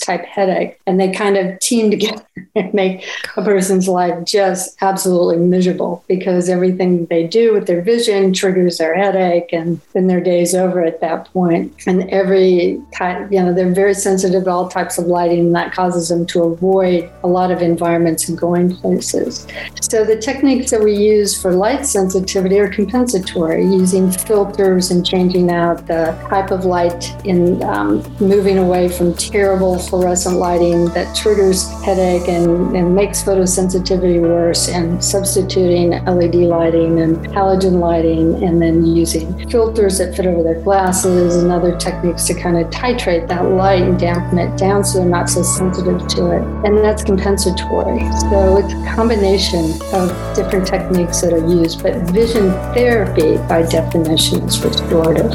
[0.00, 2.22] type headache, and they kind of team together
[2.54, 8.32] and make a person's life just absolutely miserable because everything they do with their vision
[8.32, 11.72] triggers their headache, and then their day's over at that point.
[11.86, 15.72] And every type, you know, they're very sensitive to all types of lighting, and that
[15.72, 19.46] causes them to avoid a lot of environments and going places.
[19.80, 25.50] So the techniques that we use for light sensitivity are compensatory, using filters and changing
[25.50, 31.70] out the type of light in um, moving away from terrible fluorescent lighting that triggers
[31.82, 38.84] headache and, and makes photosensitivity worse, and substituting LED lighting and halogen lighting, and then
[38.84, 43.42] using filters that fit over their glasses and other techniques to kind of titrate that
[43.42, 46.42] light and dampen it down so they're not so sensitive to it.
[46.66, 48.00] And that's compensatory.
[48.28, 54.42] So it's a combination of different techniques that are used, but vision therapy by definition
[54.42, 55.32] is restorative.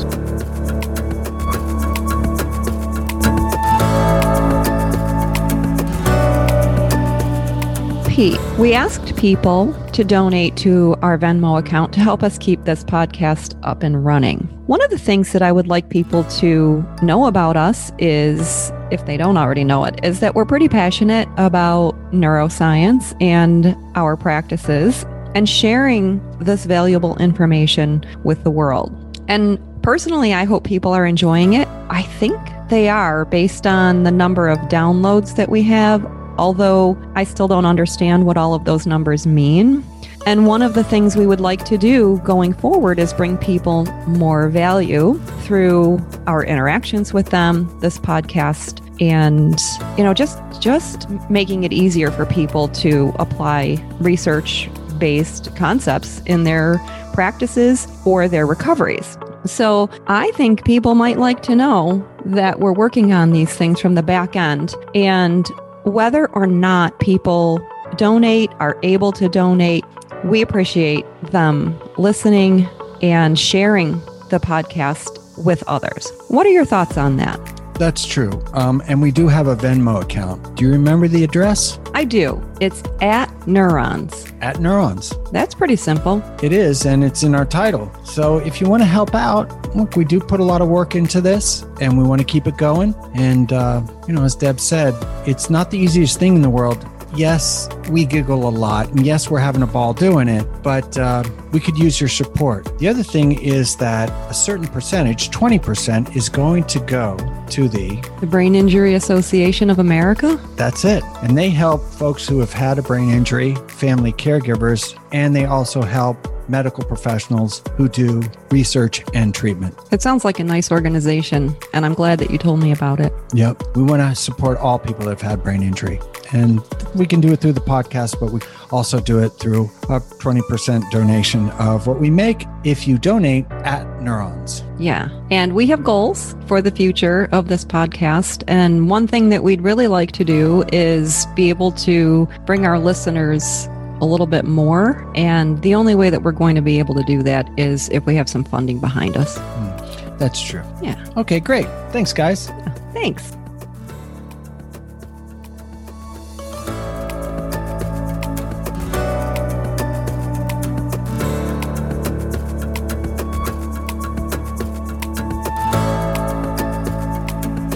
[8.08, 12.84] Pete, we asked people to donate to our Venmo account to help us keep this
[12.84, 14.40] podcast up and running.
[14.68, 19.06] One of the things that I would like people to know about us is, if
[19.06, 25.06] they don't already know it, is that we're pretty passionate about neuroscience and our practices
[25.34, 28.92] and sharing this valuable information with the world.
[29.28, 31.68] And personally, I hope people are enjoying it.
[31.90, 32.38] I think
[32.70, 36.06] they are based on the number of downloads that we have
[36.38, 39.84] although I still don't understand what all of those numbers mean.
[40.26, 43.86] And one of the things we would like to do going forward is bring people
[44.08, 49.60] more value through our interactions with them, this podcast, and
[49.98, 54.70] you know, just just making it easier for people to apply research
[55.00, 56.80] based concepts in their
[57.14, 59.18] practices or their recoveries.
[59.46, 63.96] So I think people might like to know that we're working on these things from
[63.96, 65.48] the back end and
[65.84, 67.60] whether or not people
[67.98, 69.84] donate, are able to donate,
[70.24, 72.68] we appreciate them listening
[73.02, 73.94] and sharing
[74.30, 76.12] the podcast with others.
[76.28, 77.40] What are your thoughts on that?
[77.76, 78.32] That's true.
[78.54, 80.56] Um, and we do have a Venmo account.
[80.56, 81.80] Do you remember the address?
[81.96, 82.40] I do.
[82.60, 84.32] It's at Neurons.
[84.40, 85.14] At Neurons.
[85.32, 86.24] That's pretty simple.
[86.44, 87.92] It is, and it's in our title.
[88.04, 90.94] So if you want to help out, look, we do put a lot of work
[90.94, 92.94] into this and we want to keep it going.
[93.16, 94.94] And, uh, you know, as Deb said,
[95.28, 96.86] it's not the easiest thing in the world
[97.16, 98.90] yes, we giggle a lot.
[98.90, 102.78] And yes, we're having a ball doing it, but uh, we could use your support.
[102.80, 107.18] The other thing is that a certain percentage, 20%, is going to go
[107.50, 110.40] to the the Brain Injury Association of America.
[110.56, 111.04] That's it.
[111.22, 115.82] And they help folks who have had a brain injury, family caregivers, and they also
[115.82, 119.76] help medical professionals who do research and treatment.
[119.92, 123.14] It sounds like a nice organization, and I'm glad that you told me about it.
[123.34, 123.76] Yep.
[123.76, 126.00] We want to support all people that have had brain injury.
[126.34, 126.62] And
[126.96, 128.40] we can do it through the podcast, but we
[128.72, 134.02] also do it through a 20% donation of what we make if you donate at
[134.02, 134.64] Neurons.
[134.80, 135.10] Yeah.
[135.30, 138.44] And we have goals for the future of this podcast.
[138.48, 142.80] And one thing that we'd really like to do is be able to bring our
[142.80, 143.68] listeners
[144.02, 145.10] a little bit more.
[145.16, 148.06] And the only way that we're going to be able to do that is if
[148.06, 149.38] we have some funding behind us.
[149.38, 150.64] Mm, that's true.
[150.82, 151.04] Yeah.
[151.18, 151.68] Okay, great.
[151.92, 152.48] Thanks, guys.
[152.94, 153.32] Thanks.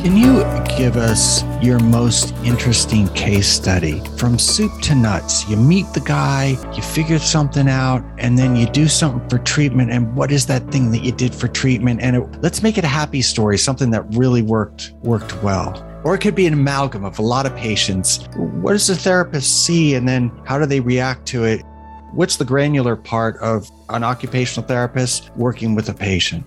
[0.05, 0.43] Can you
[0.77, 5.49] give us your most interesting case study from soup to nuts?
[5.49, 9.89] You meet the guy, you figure something out, and then you do something for treatment.
[9.89, 12.01] And what is that thing that you did for treatment?
[12.01, 15.83] And it, let's make it a happy story, something that really worked worked well.
[16.03, 18.27] Or it could be an amalgam of a lot of patients.
[18.35, 21.63] What does the therapist see, and then how do they react to it?
[22.13, 26.45] What's the granular part of an occupational therapist working with a patient?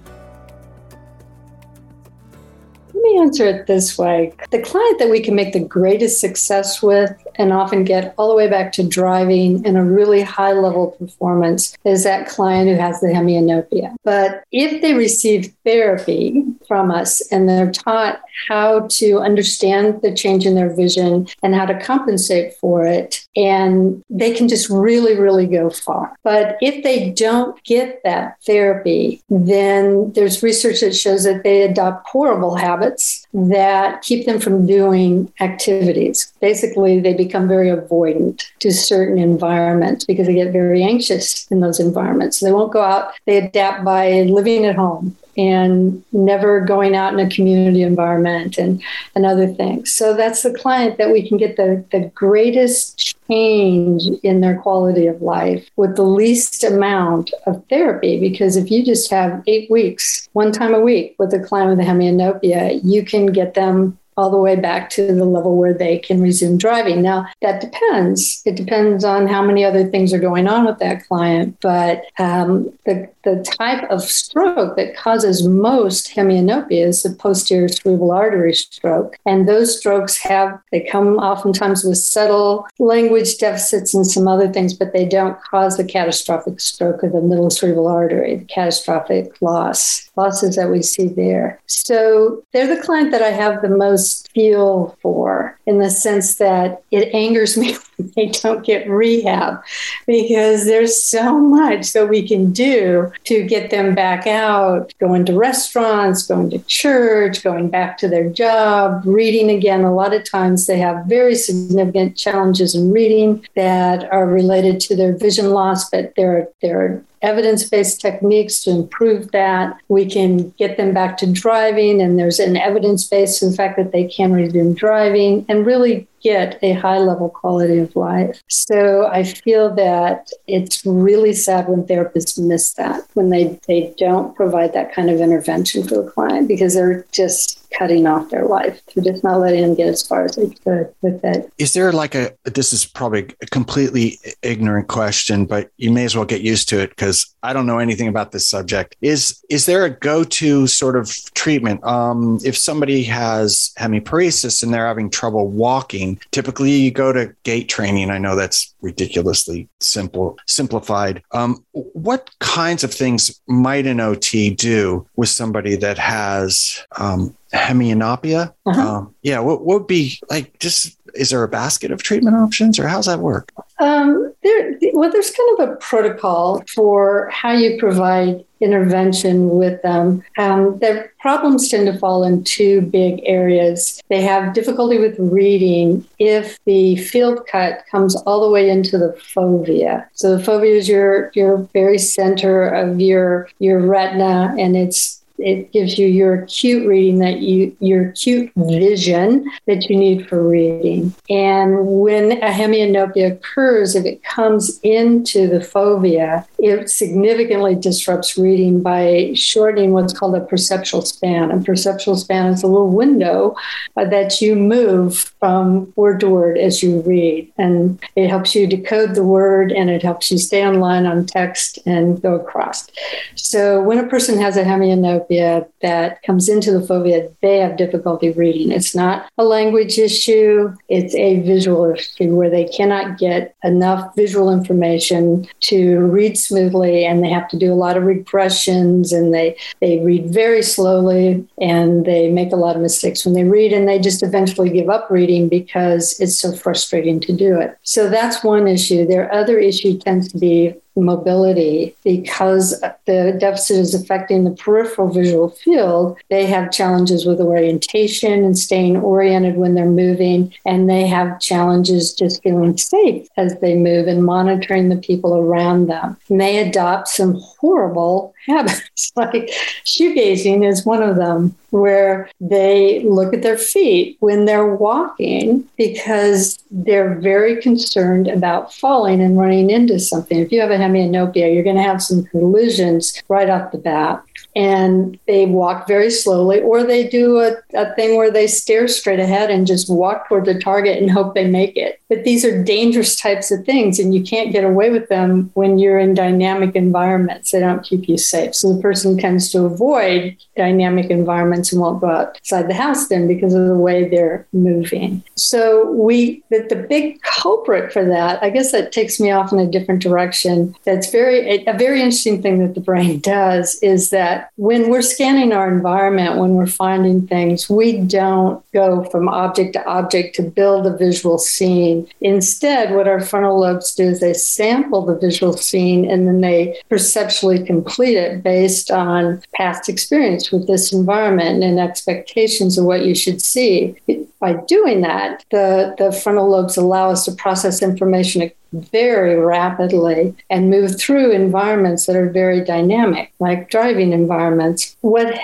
[3.21, 4.33] Answer it this way.
[4.51, 8.35] The client that we can make the greatest success with and often get all the
[8.35, 13.01] way back to driving and a really high level performance is that client who has
[13.01, 13.95] the hemianopia.
[14.05, 20.47] But if they receive therapy from us and they're taught how to understand the change
[20.47, 25.47] in their vision and how to compensate for it, and they can just really, really
[25.47, 26.15] go far.
[26.23, 32.09] But if they don't get that therapy, then there's research that shows that they adopt
[32.09, 36.33] horrible habits that keep them from doing activities.
[36.41, 41.79] Basically, they become very avoidant to certain environments because they get very anxious in those
[41.79, 42.41] environments.
[42.41, 47.21] They won't go out, they adapt by living at home and never going out in
[47.21, 48.83] a community environment and,
[49.15, 49.93] and other things.
[49.93, 55.07] So that's the client that we can get the, the greatest change in their quality
[55.07, 58.19] of life with the least amount of therapy.
[58.19, 61.87] Because if you just have eight weeks, one time a week with a client with
[61.87, 65.97] a hemianopia, you can get them all the way back to the level where they
[65.97, 67.01] can resume driving.
[67.01, 68.43] Now, that depends.
[68.45, 71.57] It depends on how many other things are going on with that client.
[71.61, 78.11] But um, the, the type of stroke that causes most hemianopia is the posterior cerebral
[78.11, 79.17] artery stroke.
[79.27, 84.73] And those strokes have, they come oftentimes with subtle language deficits and some other things,
[84.73, 90.11] but they don't cause the catastrophic stroke of the middle cerebral artery, the catastrophic loss,
[90.17, 91.61] losses that we see there.
[91.67, 96.83] So they're the client that I have the most feel for in the sense that
[96.91, 97.77] it angers me
[98.17, 99.61] they don't get rehab
[100.07, 105.37] because there's so much that we can do to get them back out, going to
[105.37, 109.83] restaurants, going to church, going back to their job, reading again.
[109.83, 114.97] A lot of times they have very significant challenges in reading that are related to
[114.97, 119.77] their vision loss, but there, there are evidence based techniques to improve that.
[119.89, 123.93] We can get them back to driving, and there's an evidence base in fact that
[123.93, 128.43] they can resume driving and really get a high level quality of life.
[128.49, 134.37] So I feel that it's really sad when therapists miss that, when they, they don't
[134.37, 138.81] provide that kind of intervention for the client because they're just cutting off their life.
[138.95, 141.53] They're just not letting them get as far as they could with it.
[141.59, 146.17] Is there like a, this is probably a completely ignorant question, but you may as
[146.17, 148.97] well get used to it because I don't know anything about this subject.
[149.01, 151.85] Is, is there a go to sort of treatment?
[151.85, 157.69] Um, if somebody has hemiparesis and they're having trouble walking, typically you go to gait
[157.69, 158.11] training.
[158.11, 161.23] I know that's ridiculously simple, simplified.
[161.33, 168.53] Um, what kinds of things might an OT do with somebody that has um, hemianopia?
[168.67, 168.81] Uh-huh.
[168.81, 170.59] Um, yeah, what, what would be like?
[170.59, 173.53] Just is there a basket of treatment options, or how's that work?
[173.79, 180.23] Um, there, well, there's kind of a protocol for how you provide intervention with them.
[180.37, 184.03] Um, their problems tend to fall in two big areas.
[184.09, 189.17] They have difficulty with reading if the field cut comes all the way into the
[189.35, 190.07] fovea.
[190.15, 195.73] So the fovea is your your very center of your your retina, and it's it
[195.73, 201.15] gives you your acute reading that you your acute vision that you need for reading.
[201.31, 208.83] And when a hemianopia occurs, if it comes into the fovea, it significantly disrupts reading
[208.83, 211.51] by shortening what's called a perceptual span.
[211.51, 213.55] A perceptual span is a little window
[213.97, 218.67] uh, that you move from word to word as you read, and it helps you
[218.67, 222.89] decode the word and it helps you stay online on text and go across.
[223.35, 227.77] So when a person has a hemianopia hemianopia that comes into the fovea, they have
[227.77, 228.73] difficulty reading.
[228.73, 234.53] It's not a language issue, it's a visual issue where they cannot get enough visual
[234.53, 239.57] information to read smoothly and they have to do a lot of regressions and they,
[239.81, 243.89] they read very slowly and they make a lot of mistakes when they read and
[243.89, 247.77] they just eventually give up reading because it's so frustrating to do it.
[247.83, 249.07] So that's one issue.
[249.07, 255.51] Their other issue tends to be mobility because the deficit is affecting the peripheral visual
[255.51, 261.41] field they have challenges with orientation and staying oriented when they're moving and they have
[261.41, 266.17] challenges just feeling safe as they move and monitoring the people around them.
[266.29, 269.51] And they adopt some horrible habits like
[269.85, 276.59] shoegazing is one of them where they look at their feet when they're walking because
[276.71, 280.39] they're very concerned about falling and running into something.
[280.39, 284.23] If you have a hemianopia, you're going to have some collisions right off the bat
[284.57, 289.21] and they walk very slowly, or they do a, a thing where they stare straight
[289.21, 292.01] ahead and just walk toward the target and hope they make it.
[292.09, 295.79] But these are dangerous types of things, and you can't get away with them when
[295.79, 297.51] you're in dynamic environments.
[297.51, 298.55] They don't keep you safe.
[298.55, 303.27] So the person tends to avoid dynamic environments and won't go outside the house then
[303.27, 305.23] because of the way they're moving.
[305.37, 309.59] So we, the, the big culprit for that, I guess that takes me off in
[309.59, 310.75] a different direction.
[310.85, 315.01] That's very a very interesting thing that the brain does is that that when we're
[315.01, 320.43] scanning our environment, when we're finding things, we don't go from object to object to
[320.43, 322.07] build a visual scene.
[322.21, 326.79] Instead, what our frontal lobes do is they sample the visual scene and then they
[326.89, 333.15] perceptually complete it based on past experience with this environment and expectations of what you
[333.15, 333.97] should see.
[334.41, 340.71] By doing that, the, the frontal lobes allow us to process information very rapidly and
[340.71, 344.97] move through environments that are very dynamic, like driving environments.
[345.01, 345.39] What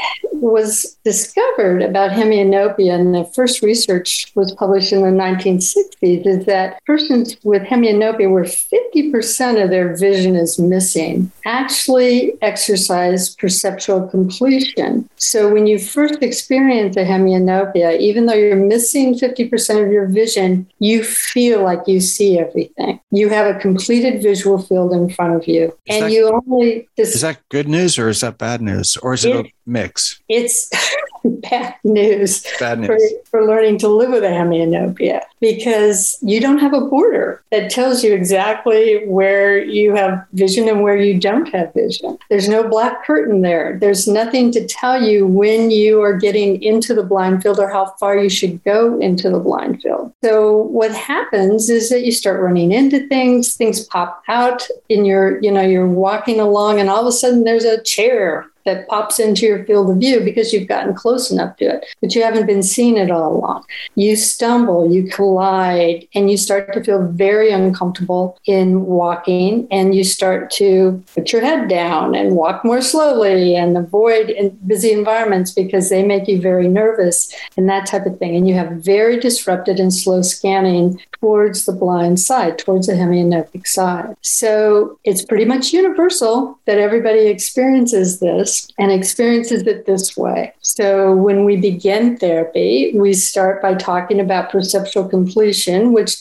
[0.51, 6.83] was discovered about hemianopia, and the first research was published in the 1960s, is that
[6.85, 15.09] persons with hemianopia, where 50% of their vision is missing, actually exercise perceptual completion.
[15.17, 20.71] So when you first experience a hemianopia, even though you're missing 50% of your vision,
[20.79, 25.47] you feel like you see everything you have a completed visual field in front of
[25.47, 26.89] you, is and that, you only.
[26.97, 30.21] Dis- is that good news or is that bad news or is it, it mix?
[30.29, 30.71] It's
[31.25, 32.89] bad news, bad news.
[32.89, 32.99] For,
[33.31, 38.05] for learning to live with a hemianopia because you don't have a border that tells
[38.05, 42.19] you exactly where you have vision and where you don't have vision.
[42.31, 43.79] There's no black curtain there.
[43.79, 47.87] There's nothing to tell you when you are getting into the blind field or how
[48.01, 50.13] far you should go into the blind field.
[50.23, 55.41] So what happens is that you start running into things, things pop out in your,
[55.41, 59.19] you know, you're walking along and all of a sudden there's a chair that pops
[59.19, 62.47] into your field of view because you've gotten close enough to it, but you haven't
[62.47, 63.65] been seeing it all along.
[63.95, 70.05] You stumble, you collide, and you start to feel very uncomfortable in walking, and you
[70.05, 74.35] start to put your head down and walk more slowly and avoid
[74.67, 78.37] busy environments because they make you very nervous and that type of thing.
[78.37, 83.67] And you have very disrupted and slow scanning towards the blind side, towards the hemianoptic
[83.67, 84.17] side.
[84.23, 90.53] So it's pretty much universal that everybody experiences this and experiences it this way.
[90.61, 96.21] So when we begin therapy, we start by talking about perceptual completion, which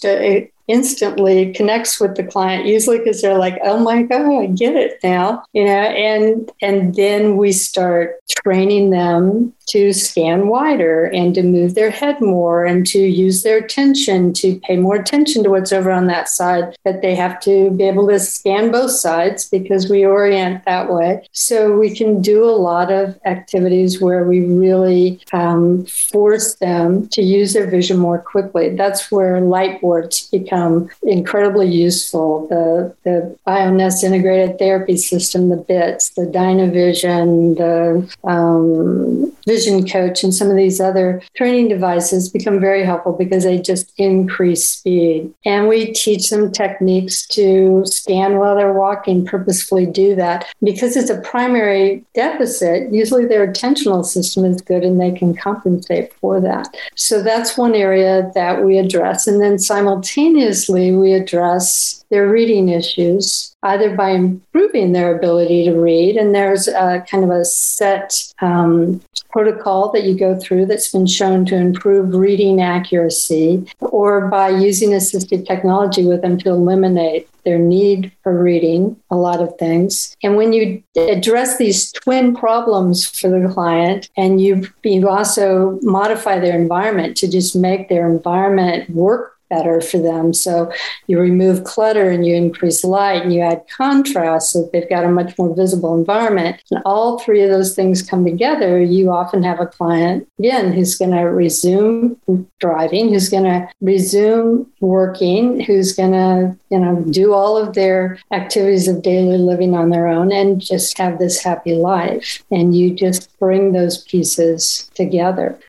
[0.67, 4.97] instantly connects with the client usually because they're like oh my god i get it
[5.03, 11.43] now you know and and then we start training them to scan wider and to
[11.43, 15.71] move their head more and to use their attention to pay more attention to what's
[15.71, 19.89] over on that side that they have to be able to scan both sides because
[19.89, 21.25] we orient that way.
[21.31, 27.21] So we can do a lot of activities where we really um, force them to
[27.21, 28.75] use their vision more quickly.
[28.75, 32.47] That's where light boards become become incredibly useful.
[32.47, 40.33] The, the Bioness integrated therapy system, the BITS, the Dynavision, the um, Vision Coach, and
[40.33, 45.33] some of these other training devices become very helpful because they just increase speed.
[45.45, 50.45] And we teach them techniques to scan while they're walking, purposefully do that.
[50.63, 56.13] Because it's a primary deficit, usually their attentional system is good and they can compensate
[56.13, 56.67] for that.
[56.95, 59.27] So that's one area that we address.
[59.27, 65.73] And then simultaneously, simultaneously, we address their reading issues either by improving their ability to
[65.73, 66.17] read.
[66.17, 71.07] And there's a kind of a set um, protocol that you go through that's been
[71.07, 77.59] shown to improve reading accuracy, or by using assistive technology with them to eliminate their
[77.59, 80.15] need for reading a lot of things.
[80.23, 86.39] And when you address these twin problems for the client and you, you also modify
[86.39, 90.33] their environment to just make their environment work better for them.
[90.33, 90.71] So
[91.07, 95.09] you remove clutter and you increase light and you add contrast so they've got a
[95.09, 96.61] much more visible environment.
[96.71, 98.81] And all three of those things come together.
[98.81, 102.17] You often have a client, again, who's going to resume
[102.59, 108.19] driving, who's going to resume working, who's going to, you know, do all of their
[108.31, 112.43] activities of daily living on their own and just have this happy life.
[112.51, 115.59] And you just bring those pieces together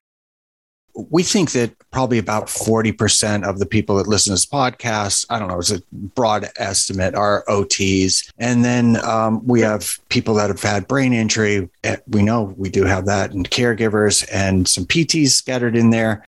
[0.94, 5.38] we think that probably about 40% of the people that listen to this podcast, I
[5.38, 8.30] don't know, it's a broad estimate, are OTs.
[8.38, 11.68] And then um, we have people that have had brain injury.
[11.82, 16.24] Eh, we know we do have that, and caregivers and some PTs scattered in there.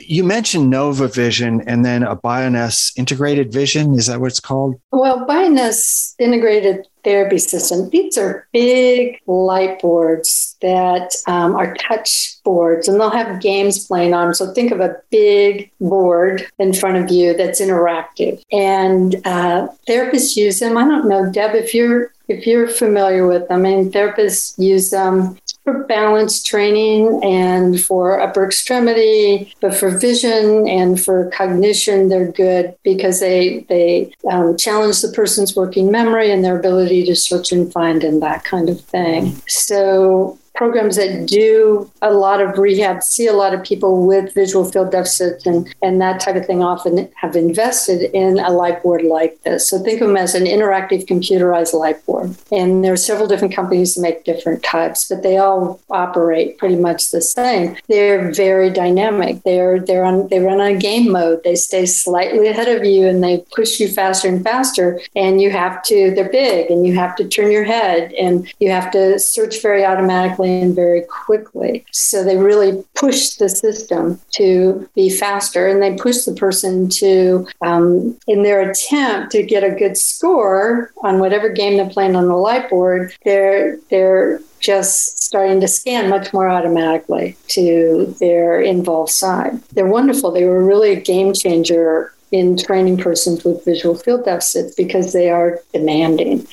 [0.00, 3.94] You mentioned Nova Vision and then a Bioness integrated vision.
[3.94, 4.80] Is that what it's called?
[4.92, 7.88] Well, Bioness integrated therapy system.
[7.90, 14.12] These are big light boards that um, are touch boards and they'll have games playing
[14.12, 14.34] on.
[14.34, 18.42] So think of a big board in front of you that's interactive.
[18.50, 20.76] And uh, therapists use them.
[20.76, 24.90] I don't know, Deb, if you're if you're familiar with them, I mean, therapists use
[24.90, 32.30] them for balance training and for upper extremity, but for vision and for cognition, they're
[32.30, 37.50] good because they they um, challenge the person's working memory and their ability to search
[37.50, 39.42] and find and that kind of thing.
[39.48, 44.64] So programs that do a lot of rehab see a lot of people with visual
[44.64, 49.02] field deficits and, and that type of thing often have invested in a light board
[49.02, 49.68] like this.
[49.68, 52.34] So think of them as an interactive computerized light board.
[52.50, 56.76] And there are several different companies that make different types, but they all operate pretty
[56.76, 57.76] much the same.
[57.88, 59.42] They're very dynamic.
[59.44, 61.42] They're they're on they run on a game mode.
[61.44, 65.00] They stay slightly ahead of you and they push you faster and faster.
[65.14, 68.70] And you have to, they're big and you have to turn your head and you
[68.70, 71.84] have to search very automatically in very quickly.
[71.92, 77.46] So they really push the system to be faster and they push the person to,
[77.62, 82.28] um, in their attempt to get a good score on whatever game they're playing on
[82.28, 89.12] the light board, they're, they're just starting to scan much more automatically to their involved
[89.12, 89.60] side.
[89.72, 90.32] They're wonderful.
[90.32, 95.30] They were really a game changer in training persons with visual field deficits because they
[95.30, 96.46] are demanding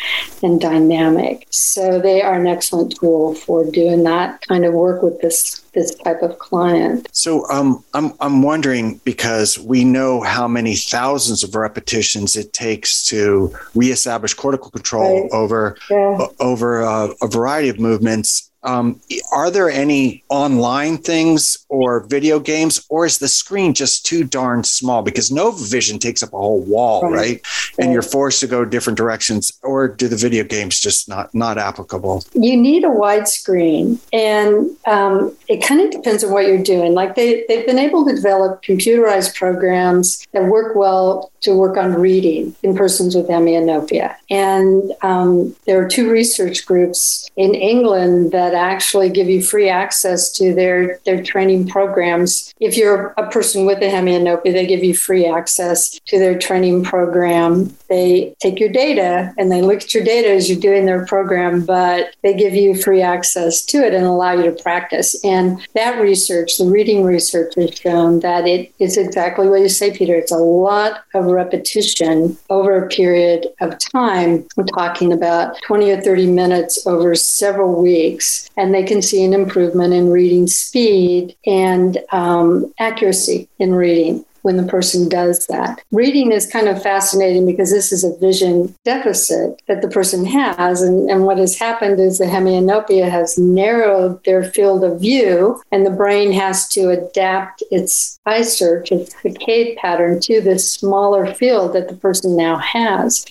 [0.43, 1.47] and dynamic.
[1.49, 5.95] So they are an excellent tool for doing that kind of work with this this
[5.95, 7.09] type of client.
[7.11, 13.03] So um, I'm I'm wondering because we know how many thousands of repetitions it takes
[13.05, 15.31] to reestablish cortical control right.
[15.31, 16.27] over yeah.
[16.39, 18.99] over uh, a variety of movements um,
[19.33, 24.63] are there any online things or video games, or is the screen just too darn
[24.63, 25.01] small?
[25.01, 27.13] Because no Vision takes up a whole wall, right?
[27.13, 27.41] right?
[27.77, 31.57] And you're forced to go different directions, or do the video games just not not
[31.57, 32.23] applicable?
[32.33, 36.93] You need a wide screen, and um, it kind of depends on what you're doing.
[36.93, 41.93] Like they they've been able to develop computerized programs that work well to work on
[41.93, 48.52] reading in persons with hemianopia, and um, there are two research groups in England that
[48.53, 52.53] that actually give you free access to their, their training programs.
[52.59, 56.83] If you're a person with a hemianopia, they give you free access to their training
[56.83, 57.75] program.
[57.89, 61.65] They take your data and they look at your data as you're doing their program,
[61.65, 65.23] but they give you free access to it and allow you to practice.
[65.23, 69.95] And that research, the reading research, has shown that it is exactly what you say,
[69.97, 70.15] Peter.
[70.15, 74.45] It's a lot of repetition over a period of time.
[74.55, 79.33] We're talking about 20 or 30 minutes over several weeks and they can see an
[79.33, 85.81] improvement in reading speed and um, accuracy in reading when the person does that.
[85.91, 90.81] Reading is kind of fascinating because this is a vision deficit that the person has.
[90.81, 95.85] And, and what has happened is the hemianopia has narrowed their field of view, and
[95.85, 101.73] the brain has to adapt its eye search, its saccade pattern to this smaller field
[101.73, 103.25] that the person now has.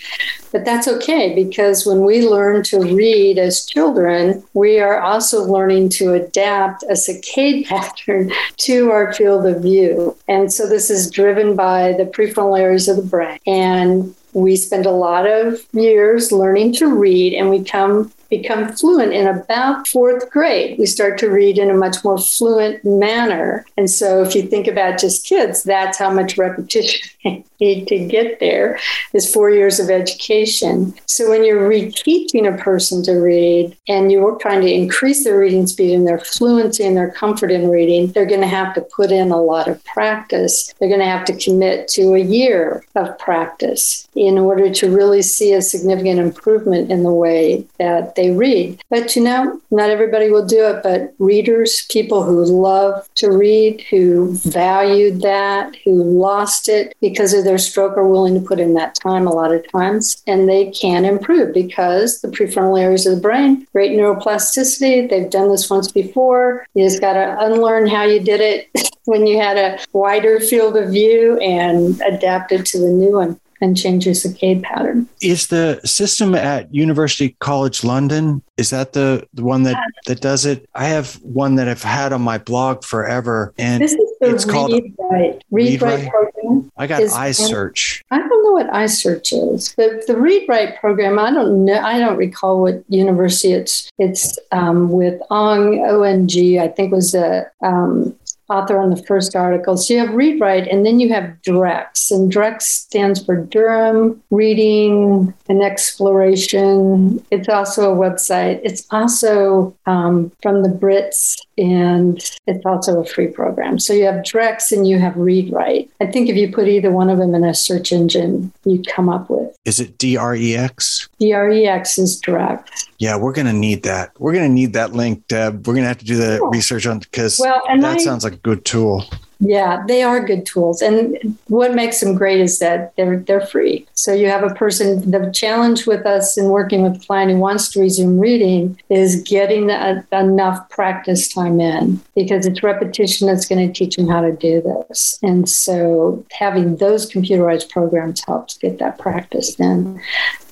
[0.52, 5.88] But that's okay because when we learn to read as children, we are also learning
[5.90, 10.16] to adapt a saccade pattern to our field of view.
[10.28, 13.38] And so this is driven by the prefrontal areas of the brain.
[13.46, 19.12] And we spend a lot of years learning to read and we come become fluent
[19.12, 20.78] in about fourth grade.
[20.78, 23.66] We start to read in a much more fluent manner.
[23.76, 28.06] And so if you think about just kids, that's how much repetition they need to
[28.06, 28.78] get there
[29.12, 30.94] is four years of education.
[31.04, 35.66] So when you're reteaching a person to read and you're trying to increase their reading
[35.66, 39.12] speed and their fluency and their comfort in reading, they're going to have to put
[39.12, 40.72] in a lot of practice.
[40.78, 45.20] They're going to have to commit to a year of practice in order to really
[45.20, 48.82] see a significant improvement in the way that they read.
[48.90, 53.80] But you know, not everybody will do it, but readers, people who love to read,
[53.90, 58.74] who valued that, who lost it because of their stroke are willing to put in
[58.74, 63.14] that time a lot of times and they can improve because the prefrontal areas of
[63.14, 65.08] the brain, great neuroplasticity.
[65.08, 66.66] They've done this once before.
[66.74, 68.70] You just got to unlearn how you did it
[69.04, 73.38] when you had a wider field of view and adapt it to the new one
[73.62, 75.08] and change your saccade pattern.
[75.22, 80.44] Is the system at University College London is that the, the one that that does
[80.46, 80.68] it?
[80.74, 84.44] I have one that I've had on my blog forever, and this is the it's
[84.46, 84.72] Read called
[85.10, 85.42] Right.
[85.50, 86.10] Read, Read Right Right?
[86.10, 86.70] program.
[86.76, 88.04] I got is- Eye-Search.
[88.10, 89.74] I don't know what Eye-Search is.
[89.76, 91.18] but the Read Right program.
[91.18, 91.80] I don't know.
[91.80, 96.60] I don't recall what university it's it's um, with Ong O N G.
[96.60, 98.14] I think was a um,
[98.52, 99.76] author on the first article.
[99.76, 104.22] So you have Read Right, and then you have DREX, and DREX stands for Durham
[104.30, 107.24] Reading and Exploration.
[107.30, 108.60] It's also a website.
[108.62, 113.78] It's also um, from the Brits, and it's also a free program.
[113.78, 115.90] So you have DREX and you have Read Right.
[116.00, 119.08] I think if you put either one of them in a search engine, you'd come
[119.08, 121.08] up with Is it D R E X?
[121.18, 122.88] D R E X is DREX.
[122.98, 124.12] Yeah, we're gonna need that.
[124.18, 125.66] We're gonna need that link, Deb.
[125.66, 126.50] We're gonna have to do the Cool.
[126.50, 129.04] research on because Well, that I, sounds like a good tool.
[129.44, 133.84] Yeah, they are good tools, and what makes them great is that they're they're free.
[133.94, 135.10] So you have a person.
[135.10, 139.20] The challenge with us in working with a client who wants to resume reading is
[139.22, 139.68] getting
[140.12, 144.60] enough practice time in because it's repetition that's going to teach them how to do
[144.62, 145.18] this.
[145.22, 150.00] And so having those computerized programs helps get that practice in.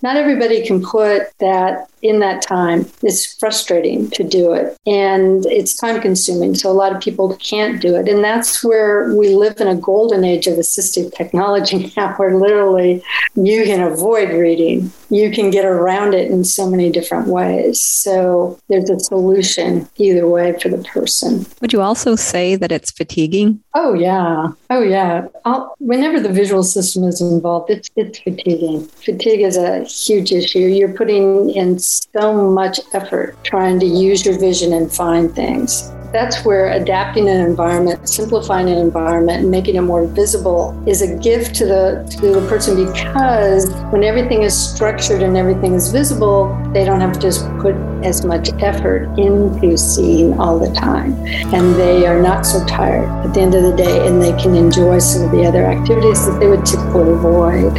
[0.03, 2.86] Not everybody can put that in that time.
[3.03, 6.55] It's frustrating to do it and it's time consuming.
[6.55, 8.09] So a lot of people can't do it.
[8.09, 13.03] And that's where we live in a golden age of assistive technology now, where literally
[13.34, 14.90] you can avoid reading.
[15.11, 17.82] You can get around it in so many different ways.
[17.82, 21.44] So there's a solution either way for the person.
[21.61, 23.61] Would you also say that it's fatiguing?
[23.74, 25.26] Oh yeah, oh yeah.
[25.44, 28.86] I'll, whenever the visual system is involved, it's it's fatiguing.
[28.86, 30.61] Fatigue is a huge issue.
[30.61, 35.91] You're putting in so much effort trying to use your vision and find things.
[36.12, 41.16] That's where adapting an environment, simplifying an environment, and making it more visible is a
[41.18, 46.59] gift to the to the person because when everything is structured and everything is visible,
[46.72, 51.14] they don't have to just put as much effort into seeing all the time.
[51.55, 54.57] And they are not so tired at the end of the day and they can
[54.57, 57.72] enjoy some of the other activities that they would typically avoid.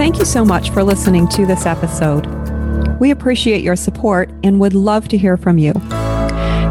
[0.00, 2.24] Thank you so much for listening to this episode.
[2.98, 5.74] We appreciate your support and would love to hear from you.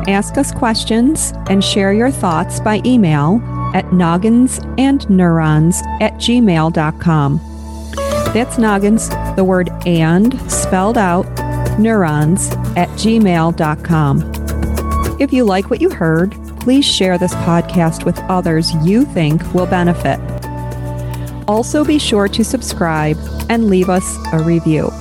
[0.09, 3.39] Ask us questions and share your thoughts by email
[3.75, 7.39] at nogginsandneurons at gmail.com.
[8.34, 11.27] That's noggins, the word and spelled out,
[11.80, 14.32] neurons at gmail.com.
[15.19, 19.67] If you like what you heard, please share this podcast with others you think will
[19.67, 20.19] benefit.
[21.49, 23.17] Also, be sure to subscribe
[23.49, 24.91] and leave us a review.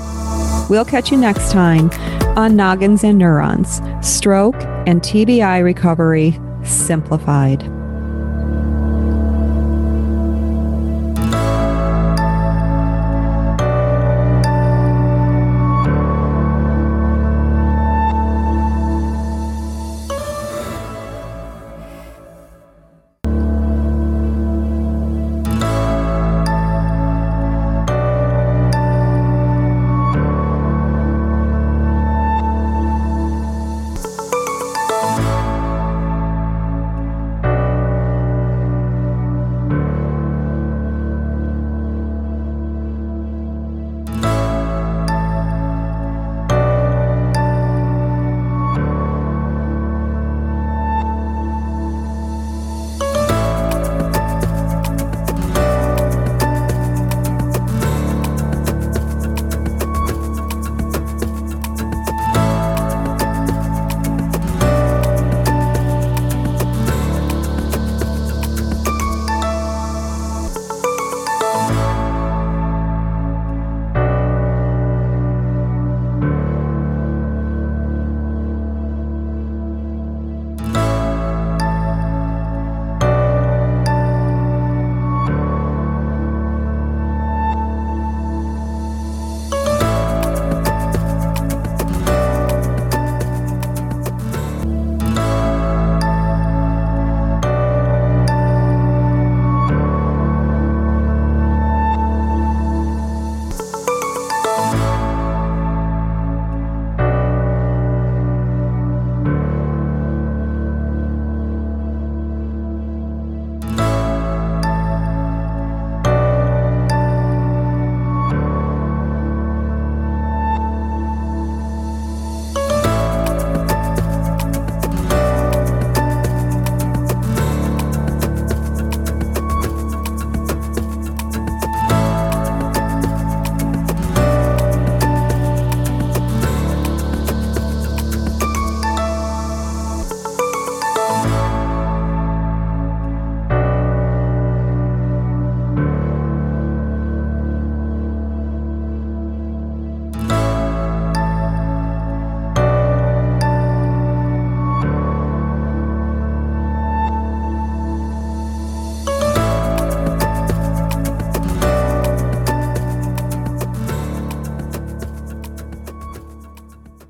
[0.70, 1.90] We'll catch you next time
[2.38, 7.77] on Noggins and Neurons Stroke and TBI Recovery Simplified.